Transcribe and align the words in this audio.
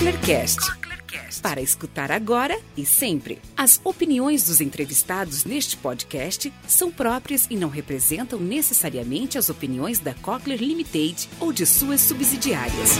Cochlearcast. 0.00 0.72
Para 1.42 1.60
escutar 1.60 2.10
agora 2.10 2.58
e 2.74 2.86
sempre. 2.86 3.38
As 3.54 3.78
opiniões 3.84 4.44
dos 4.44 4.58
entrevistados 4.58 5.44
neste 5.44 5.76
podcast 5.76 6.50
são 6.66 6.90
próprias 6.90 7.46
e 7.50 7.56
não 7.56 7.68
representam 7.68 8.40
necessariamente 8.40 9.36
as 9.36 9.50
opiniões 9.50 9.98
da 9.98 10.14
Cochlear 10.14 10.58
Limited 10.58 11.28
ou 11.38 11.52
de 11.52 11.66
suas 11.66 12.00
subsidiárias. 12.00 12.92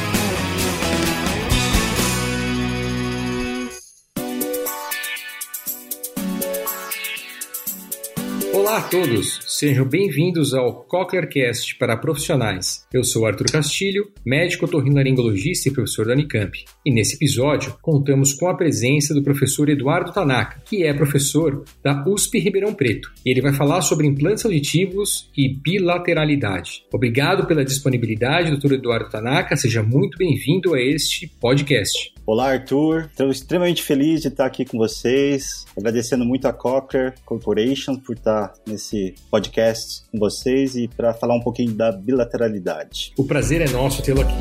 Olá 8.71 8.79
a 8.79 8.83
todos, 8.83 9.41
sejam 9.49 9.85
bem-vindos 9.85 10.55
ao 10.55 10.85
CochlearCast 10.85 11.77
para 11.77 11.97
profissionais. 11.97 12.87
Eu 12.95 13.03
sou 13.03 13.27
Arthur 13.27 13.51
Castilho, 13.51 14.13
médico 14.25 14.65
otorrinolaringologista 14.65 15.69
e 15.69 15.73
professor 15.73 16.07
da 16.07 16.13
Unicamp. 16.13 16.57
E 16.87 16.93
nesse 16.93 17.17
episódio, 17.17 17.77
contamos 17.83 18.33
com 18.33 18.47
a 18.47 18.57
presença 18.57 19.13
do 19.13 19.25
professor 19.25 19.69
Eduardo 19.69 20.13
Tanaka, 20.13 20.63
que 20.65 20.85
é 20.85 20.95
professor 20.95 21.65
da 21.83 22.05
USP 22.07 22.39
Ribeirão 22.39 22.73
Preto. 22.73 23.11
E 23.27 23.33
ele 23.33 23.43
vai 23.43 23.53
falar 23.53 23.83
sobre 23.83 24.07
implantes 24.07 24.45
auditivos 24.45 25.29
e 25.37 25.49
bilateralidade. 25.49 26.85
Obrigado 26.93 27.49
pela 27.49 27.65
disponibilidade, 27.65 28.53
doutor 28.53 28.75
Eduardo 28.75 29.11
Tanaka, 29.11 29.57
seja 29.57 29.83
muito 29.83 30.17
bem-vindo 30.17 30.75
a 30.75 30.81
este 30.81 31.27
podcast. 31.27 32.15
Olá, 32.25 32.53
Arthur. 32.53 33.09
Estou 33.11 33.29
extremamente 33.29 33.83
feliz 33.83 34.21
de 34.21 34.29
estar 34.29 34.47
aqui 34.47 34.65
com 34.65 34.79
vocês, 34.79 35.65
agradecendo 35.77 36.25
muito 36.25 36.47
a 36.47 36.53
Cochlear 36.53 37.13
Corporation 37.25 37.97
por 37.97 38.15
estar 38.15 38.53
nesse 38.67 39.15
podcast 39.31 40.03
com 40.11 40.19
vocês 40.19 40.77
e 40.77 40.89
para 40.89 41.13
falar 41.15 41.35
um 41.35 41.41
pouquinho 41.41 41.73
da 41.75 41.93
bilateralidade. 41.93 43.13
O 43.17 43.25
prazer 43.25 43.61
é 43.61 43.69
nosso 43.71 44.03
tê-lo 44.03 44.23
aqui. 44.23 44.35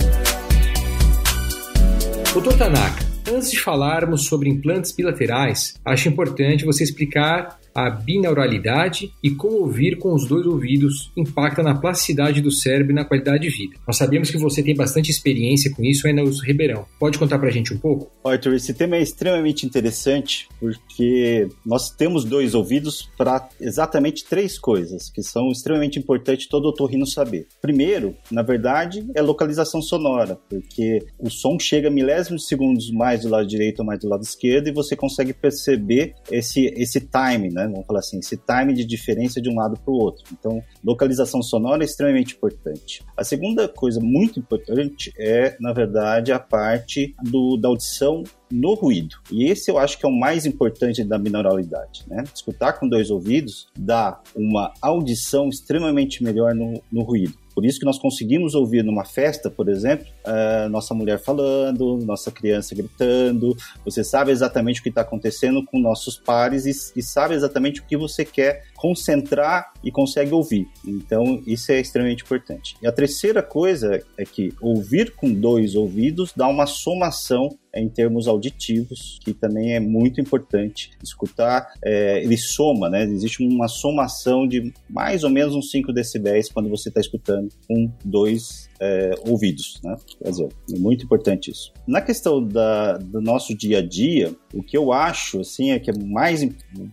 Doutor 2.34 2.58
Tanaka, 2.58 3.04
antes 3.32 3.52
de 3.52 3.60
falarmos 3.60 4.26
sobre 4.26 4.50
implantes 4.50 4.92
bilaterais, 4.92 5.74
acho 5.84 6.10
importante 6.10 6.64
você 6.64 6.84
explicar 6.84 7.60
a 7.86 7.90
binauralidade 7.90 9.14
e 9.24 9.32
como 9.32 9.60
ouvir 9.60 9.98
com 9.98 10.14
os 10.14 10.28
dois 10.28 10.46
ouvidos 10.46 11.12
impacta 11.16 11.64
na 11.64 11.76
plasticidade 11.76 12.42
do 12.42 12.52
cérebro 12.52 12.92
e 12.92 12.96
na 12.96 13.06
qualidade 13.06 13.44
de 13.44 13.50
vida. 13.50 13.76
Nós 13.88 13.98
sabemos 13.98 14.30
que 14.30 14.38
você 14.38 14.62
tem 14.62 14.76
bastante 14.76 15.10
experiência 15.10 15.72
com 15.72 15.84
isso 15.84 16.06
aí 16.06 16.14
no 16.14 16.30
Ribeirão. 16.30 16.86
Pode 17.00 17.18
contar 17.18 17.40
pra 17.40 17.50
gente 17.50 17.74
um 17.74 17.78
pouco? 17.78 18.12
Arthur, 18.24 18.56
esse 18.56 18.74
tema 18.74 18.98
é 18.98 19.02
extremamente 19.02 19.66
interessante 19.66 20.50
porque 20.60 21.48
nós 21.66 21.90
temos 21.90 22.26
dois 22.26 22.54
ouvidos 22.54 23.10
para 23.18 23.48
exatamente 23.62 24.26
três 24.26 24.60
coisas 24.60 25.10
que 25.10 25.24
são 25.24 25.50
extremamente 25.50 25.98
importantes 25.98 26.48
todo 26.48 26.68
otorrino 26.68 27.06
saber. 27.06 27.48
Primeiro, 27.62 28.16
na 28.30 28.42
verdade, 28.42 29.08
é 29.16 29.22
localização 29.22 29.82
sonora, 29.82 30.38
porque 30.50 31.00
o 31.18 31.30
som 31.30 31.58
chega 31.58 31.90
milésimos 31.90 32.42
de 32.42 32.48
segundos 32.48 32.92
mais 32.92 33.22
do 33.22 33.30
lado 33.30 33.48
direito 33.48 33.80
ou 33.80 33.86
mais 33.86 34.00
do 34.00 34.10
lado 34.10 34.24
esquerdo 34.24 34.68
e 34.68 34.74
você 34.74 34.96
consegue 34.96 35.34
perceber 35.34 36.14
esse, 36.30 36.66
esse 36.76 37.00
time, 37.00 37.50
né? 37.50 37.69
Vamos 37.72 37.88
falar 37.88 38.00
assim, 38.00 38.20
esse 38.20 38.38
time 38.38 38.74
de 38.74 38.86
diferença 38.86 39.42
de 39.42 39.50
um 39.50 39.56
lado 39.56 39.80
para 39.80 39.92
o 39.92 39.98
outro. 39.98 40.24
Então, 40.32 40.62
localização 40.84 41.42
sonora 41.42 41.84
é 41.84 41.86
extremamente 41.86 42.36
importante. 42.36 43.04
A 43.16 43.24
segunda 43.24 43.68
coisa 43.68 44.00
muito 44.00 44.40
importante 44.40 45.14
é, 45.18 45.56
na 45.60 45.74
verdade, 45.74 46.32
a 46.32 46.40
parte 46.40 47.16
do, 47.24 47.58
da 47.58 47.70
audição 47.70 48.24
no 48.52 48.74
ruído. 48.74 49.16
E 49.32 49.46
esse 49.46 49.70
eu 49.70 49.78
acho 49.78 49.98
que 49.98 50.06
é 50.06 50.10
o 50.10 50.12
mais 50.12 50.46
importante 50.46 51.04
da 51.04 51.18
binauralidade, 51.18 52.04
né? 52.08 52.24
Escutar 52.34 52.74
com 52.74 52.88
dois 52.88 53.12
ouvidos 53.12 53.68
dá 53.78 54.20
uma 54.36 54.74
audição 54.82 55.50
extremamente 55.50 56.24
melhor 56.24 56.56
no, 56.56 56.82
no 56.92 57.04
ruído. 57.04 57.34
Por 57.54 57.66
isso 57.66 57.80
que 57.80 57.86
nós 57.86 58.00
conseguimos 58.00 58.56
ouvir 58.56 58.84
numa 58.84 59.06
festa, 59.06 59.50
por 59.50 59.70
exemplo, 59.70 60.08
uh, 60.26 60.70
nossa 60.70 60.94
mulher 60.94 61.20
falando, 61.20 61.98
nossa 61.98 62.32
criança 62.32 62.74
gritando. 62.76 63.56
Você 63.84 64.04
sabe 64.04 64.32
exatamente 64.32 64.80
o 64.80 64.84
que 64.84 64.90
está 64.90 65.02
acontecendo 65.02 65.64
com 65.66 65.80
nossos 65.80 66.18
pares 66.18 66.66
e, 66.66 67.00
e, 67.00 67.04
sabe 67.04 67.34
exatamente 67.34 67.82
o 67.82 67.86
que 67.86 67.98
você 67.98 68.24
quer 68.24 68.64
concentrar 68.80 69.74
e 69.84 69.92
consegue 69.92 70.34
ouvir. 70.34 70.66
Então, 70.88 71.44
isso 71.46 71.70
é 71.72 71.82
extremamente 71.82 72.24
importante. 72.24 72.78
E 72.82 72.88
a 72.88 72.92
terceira 72.92 73.44
coisa 73.44 74.02
é 74.18 74.24
que 74.24 74.54
ouvir 74.62 75.14
com 75.16 75.32
dois 75.34 75.76
ouvidos 75.76 76.32
dá 76.36 76.48
uma 76.48 76.66
somação 76.66 77.50
em 77.74 77.88
termos 77.88 78.28
auditivos, 78.28 79.20
que 79.24 79.34
também 79.34 79.76
é 79.76 79.80
muito 79.80 80.20
importante. 80.20 80.92
Escutar, 81.04 81.72
é, 81.84 82.24
ele 82.24 82.38
soma, 82.38 82.90
né? 82.90 83.04
Existe 83.04 83.44
uma 83.44 83.68
somação 83.68 84.48
de 84.48 84.74
mais 84.90 85.24
ou 85.24 85.30
menos 85.30 85.56
uns 85.56 85.70
5 85.72 85.94
decibéis 85.94 86.50
quando 86.50 86.70
você 86.70 86.90
está 86.90 87.00
escutando 87.00 87.50
com 87.68 87.92
dois 88.04 88.70
é, 88.80 89.12
ouvidos, 89.28 89.80
né? 89.84 89.96
Quer 90.22 90.30
dizer, 90.30 90.50
é 90.74 90.80
muito 90.80 91.06
importante 91.06 91.52
isso. 91.52 91.72
Na 91.88 92.02
questão 92.02 92.44
da, 92.44 92.98
do 92.98 93.22
nosso 93.22 93.56
dia 93.56 93.80
a 93.80 93.86
dia, 93.86 94.34
o 94.54 94.64
que 94.64 94.78
eu 94.78 94.92
acho, 94.92 95.42
assim, 95.42 95.72
é 95.72 95.80
que 95.80 95.92
é 95.92 95.94
mais 95.94 96.48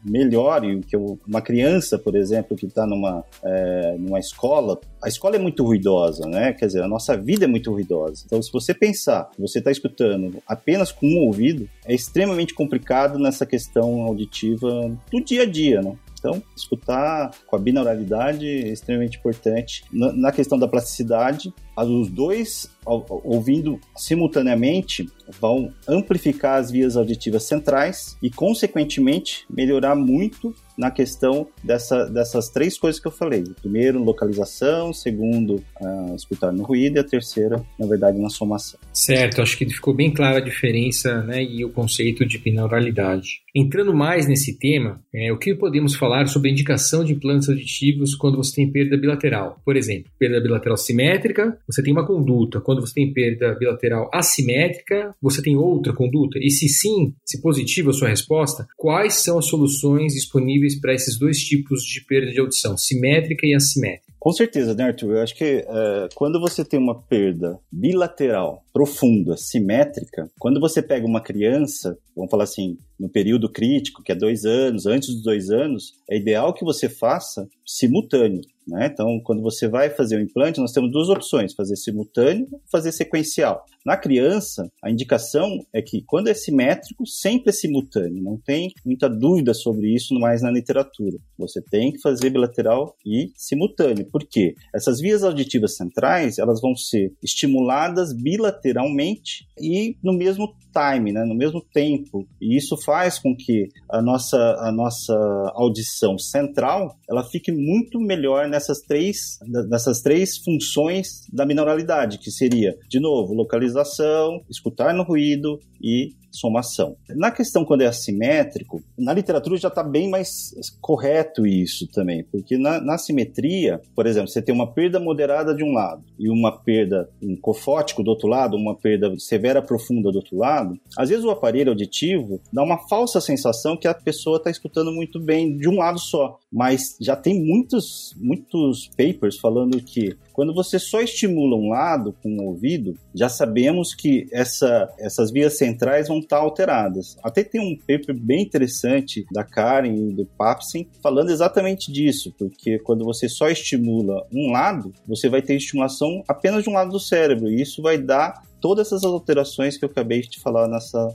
melhor 0.04 0.64
e 0.64 0.76
o 0.76 0.80
que 0.80 0.94
eu, 0.94 1.18
uma 1.26 1.40
criança, 1.40 1.75
por 1.98 2.14
exemplo, 2.16 2.56
que 2.56 2.66
está 2.66 2.86
numa, 2.86 3.24
é, 3.42 3.96
numa 3.98 4.18
escola, 4.18 4.78
a 5.02 5.08
escola 5.08 5.36
é 5.36 5.38
muito 5.38 5.64
ruidosa, 5.64 6.26
né? 6.26 6.52
Quer 6.52 6.66
dizer, 6.66 6.82
a 6.82 6.88
nossa 6.88 7.16
vida 7.16 7.44
é 7.44 7.48
muito 7.48 7.70
ruidosa. 7.70 8.22
Então, 8.26 8.40
se 8.42 8.52
você 8.52 8.74
pensar 8.74 9.30
você 9.38 9.58
está 9.58 9.70
escutando 9.70 10.42
apenas 10.46 10.92
com 10.92 11.06
um 11.06 11.26
ouvido, 11.26 11.68
é 11.84 11.94
extremamente 11.94 12.54
complicado 12.54 13.18
nessa 13.18 13.46
questão 13.46 14.02
auditiva 14.02 14.96
do 15.10 15.20
dia 15.22 15.42
a 15.42 15.46
dia, 15.46 15.80
né? 15.82 15.96
Então, 16.18 16.42
escutar 16.56 17.30
com 17.46 17.56
a 17.56 17.58
binauralidade 17.58 18.46
é 18.46 18.68
extremamente 18.68 19.18
importante. 19.18 19.84
Na, 19.92 20.32
questão 20.32 20.58
da 20.58 20.66
plasticidade, 20.66 21.52
os 21.84 22.08
dois 22.08 22.68
ouvindo 22.86 23.80
simultaneamente 23.96 25.08
vão 25.40 25.72
amplificar 25.88 26.60
as 26.60 26.70
vias 26.70 26.96
auditivas 26.96 27.42
centrais 27.42 28.16
e, 28.22 28.30
consequentemente, 28.30 29.44
melhorar 29.50 29.96
muito 29.96 30.54
na 30.78 30.90
questão 30.90 31.48
dessa, 31.64 32.04
dessas 32.04 32.48
três 32.48 32.78
coisas 32.78 33.00
que 33.00 33.08
eu 33.08 33.12
falei. 33.12 33.42
Primeiro, 33.60 34.02
localização, 34.02 34.92
segundo, 34.92 35.56
uh, 35.80 36.14
escutar 36.14 36.52
no 36.52 36.62
ruído, 36.62 36.96
e 36.96 37.00
a 37.00 37.04
terceira, 37.04 37.64
na 37.78 37.86
verdade, 37.86 38.18
na 38.18 38.28
somação. 38.28 38.78
Certo, 38.92 39.42
acho 39.42 39.56
que 39.56 39.68
ficou 39.68 39.94
bem 39.94 40.12
clara 40.12 40.38
a 40.38 40.44
diferença 40.44 41.22
né, 41.22 41.42
e 41.42 41.64
o 41.64 41.70
conceito 41.70 42.26
de 42.26 42.38
binauralidade. 42.38 43.40
Entrando 43.54 43.94
mais 43.94 44.28
nesse 44.28 44.58
tema, 44.58 45.00
é, 45.14 45.32
o 45.32 45.38
que 45.38 45.54
podemos 45.54 45.96
falar 45.96 46.26
sobre 46.26 46.50
a 46.50 46.52
indicação 46.52 47.02
de 47.02 47.14
implantes 47.14 47.48
auditivos 47.48 48.14
quando 48.14 48.36
você 48.36 48.56
tem 48.56 48.70
perda 48.70 48.98
bilateral? 48.98 49.60
Por 49.64 49.76
exemplo, 49.76 50.12
perda 50.18 50.40
bilateral 50.42 50.76
simétrica, 50.76 51.58
você 51.68 51.82
tem 51.82 51.92
uma 51.92 52.06
conduta. 52.06 52.60
Quando 52.60 52.80
você 52.80 52.94
tem 52.94 53.12
perda 53.12 53.54
bilateral 53.54 54.08
assimétrica, 54.12 55.14
você 55.20 55.42
tem 55.42 55.56
outra 55.56 55.92
conduta. 55.92 56.38
E 56.40 56.50
se 56.50 56.68
sim, 56.68 57.14
se 57.24 57.40
positiva 57.40 57.90
a 57.90 57.92
sua 57.92 58.08
resposta, 58.08 58.66
quais 58.76 59.14
são 59.14 59.38
as 59.38 59.46
soluções 59.46 60.14
disponíveis 60.14 60.78
para 60.80 60.94
esses 60.94 61.18
dois 61.18 61.38
tipos 61.38 61.82
de 61.82 62.04
perda 62.04 62.30
de 62.30 62.40
audição, 62.40 62.76
simétrica 62.76 63.46
e 63.46 63.54
assimétrica? 63.54 64.06
Com 64.26 64.32
certeza, 64.32 64.74
né, 64.74 64.84
Arthur? 64.84 65.14
Eu 65.14 65.22
acho 65.22 65.36
que 65.36 65.58
uh, 65.58 66.08
quando 66.16 66.40
você 66.40 66.64
tem 66.64 66.80
uma 66.80 67.00
perda 67.00 67.60
bilateral, 67.70 68.64
profunda, 68.72 69.36
simétrica, 69.36 70.28
quando 70.36 70.58
você 70.58 70.82
pega 70.82 71.06
uma 71.06 71.20
criança, 71.20 71.96
vamos 72.16 72.28
falar 72.28 72.42
assim, 72.42 72.76
no 72.98 73.08
período 73.08 73.48
crítico, 73.48 74.02
que 74.02 74.10
é 74.10 74.16
dois 74.16 74.44
anos, 74.44 74.84
antes 74.84 75.14
dos 75.14 75.22
dois 75.22 75.48
anos, 75.50 75.92
é 76.10 76.16
ideal 76.16 76.52
que 76.52 76.64
você 76.64 76.88
faça 76.88 77.46
simultâneo. 77.64 78.40
Né? 78.66 78.90
Então, 78.92 79.20
quando 79.22 79.42
você 79.42 79.68
vai 79.68 79.90
fazer 79.90 80.16
o 80.16 80.22
implante, 80.22 80.60
nós 80.60 80.72
temos 80.72 80.90
duas 80.90 81.08
opções: 81.08 81.54
fazer 81.54 81.76
simultâneo 81.76 82.48
ou 82.50 82.60
fazer 82.70 82.92
sequencial. 82.92 83.64
Na 83.84 83.96
criança, 83.96 84.68
a 84.82 84.90
indicação 84.90 85.64
é 85.72 85.80
que, 85.80 86.02
quando 86.02 86.28
é 86.28 86.34
simétrico, 86.34 87.06
sempre 87.06 87.50
é 87.50 87.52
simultâneo. 87.52 88.20
Não 88.20 88.36
tem 88.36 88.72
muita 88.84 89.08
dúvida 89.08 89.54
sobre 89.54 89.94
isso 89.94 90.12
mais 90.18 90.42
na 90.42 90.50
literatura. 90.50 91.18
Você 91.38 91.62
tem 91.62 91.92
que 91.92 92.00
fazer 92.00 92.30
bilateral 92.30 92.96
e 93.06 93.30
simultâneo. 93.36 94.06
Por 94.10 94.26
quê? 94.28 94.54
Essas 94.74 95.00
vias 95.00 95.22
auditivas 95.22 95.76
centrais 95.76 96.38
elas 96.38 96.60
vão 96.60 96.74
ser 96.74 97.12
estimuladas 97.22 98.12
bilateralmente 98.12 99.46
e 99.60 99.96
no 100.02 100.12
mesmo 100.12 100.52
time, 100.72 101.12
né? 101.12 101.24
no 101.24 101.34
mesmo 101.36 101.62
tempo. 101.72 102.26
E 102.40 102.56
isso 102.56 102.76
faz 102.84 103.18
com 103.18 103.36
que 103.36 103.68
a 103.88 104.02
nossa, 104.02 104.36
a 104.36 104.72
nossa 104.72 105.14
audição 105.54 106.18
central 106.18 106.96
ela 107.08 107.22
fique 107.24 107.52
muito 107.52 108.00
melhor 108.00 108.48
nessas 108.56 108.80
três, 108.80 109.38
nessas 109.68 110.00
três 110.00 110.38
funções 110.38 111.26
da 111.32 111.44
mineralidade, 111.44 112.18
que 112.18 112.30
seria, 112.30 112.74
de 112.88 112.98
novo, 112.98 113.34
localização, 113.34 114.40
escutar 114.50 114.94
no 114.94 115.02
ruído 115.02 115.60
e 115.80 116.14
somação. 116.38 116.96
Na 117.08 117.30
questão 117.30 117.64
quando 117.64 117.82
é 117.82 117.86
assimétrico, 117.86 118.82
na 118.98 119.12
literatura 119.12 119.56
já 119.56 119.68
está 119.68 119.82
bem 119.82 120.08
mais 120.08 120.54
correto 120.80 121.46
isso 121.46 121.86
também, 121.88 122.24
porque 122.24 122.56
na, 122.58 122.80
na 122.80 122.98
simetria, 122.98 123.80
por 123.94 124.06
exemplo, 124.06 124.28
você 124.28 124.42
tem 124.42 124.54
uma 124.54 124.72
perda 124.72 125.00
moderada 125.00 125.54
de 125.54 125.64
um 125.64 125.72
lado 125.72 126.04
e 126.18 126.28
uma 126.28 126.52
perda 126.52 127.08
um 127.22 127.36
cofótico 127.36 128.02
do 128.02 128.10
outro 128.10 128.28
lado, 128.28 128.56
uma 128.56 128.76
perda 128.76 129.12
severa 129.18 129.62
profunda 129.62 130.10
do 130.10 130.18
outro 130.18 130.36
lado, 130.36 130.78
às 130.96 131.08
vezes 131.08 131.24
o 131.24 131.30
aparelho 131.30 131.70
auditivo 131.70 132.40
dá 132.52 132.62
uma 132.62 132.78
falsa 132.88 133.20
sensação 133.20 133.76
que 133.76 133.88
a 133.88 133.94
pessoa 133.94 134.36
está 134.36 134.50
escutando 134.50 134.92
muito 134.92 135.20
bem 135.20 135.56
de 135.56 135.68
um 135.68 135.76
lado 135.76 135.98
só, 135.98 136.38
mas 136.52 136.96
já 137.00 137.16
tem 137.16 137.42
muitos, 137.42 138.14
muitos 138.18 138.88
papers 138.96 139.38
falando 139.38 139.80
que 139.82 140.16
Quando 140.36 140.52
você 140.52 140.78
só 140.78 141.00
estimula 141.00 141.56
um 141.56 141.70
lado 141.70 142.14
com 142.22 142.28
o 142.28 142.44
ouvido, 142.44 142.94
já 143.14 143.26
sabemos 143.26 143.94
que 143.94 144.26
essa, 144.30 144.86
essas 144.98 145.32
vias 145.32 145.56
centrais 145.56 146.08
vão 146.08 146.18
estar 146.18 146.36
alteradas. 146.36 147.16
Até 147.22 147.42
tem 147.42 147.58
um 147.58 147.74
paper 147.74 148.14
bem 148.14 148.42
interessante 148.42 149.24
da 149.32 149.42
Karen 149.42 149.94
e 149.94 150.12
do 150.12 150.26
Papsen 150.26 150.90
falando 151.02 151.30
exatamente 151.30 151.90
disso, 151.90 152.34
porque 152.38 152.78
quando 152.80 153.02
você 153.02 153.30
só 153.30 153.48
estimula 153.48 154.26
um 154.30 154.52
lado, 154.52 154.92
você 155.08 155.30
vai 155.30 155.40
ter 155.40 155.54
estimulação 155.54 156.22
apenas 156.28 156.62
de 156.62 156.68
um 156.68 156.74
lado 156.74 156.90
do 156.90 157.00
cérebro, 157.00 157.48
e 157.48 157.62
isso 157.62 157.80
vai 157.80 157.96
dar 157.96 158.42
todas 158.60 158.88
essas 158.88 159.04
alterações 159.04 159.76
que 159.76 159.84
eu 159.84 159.88
acabei 159.88 160.22
de 160.22 160.40
falar 160.40 160.68
nessa 160.68 161.12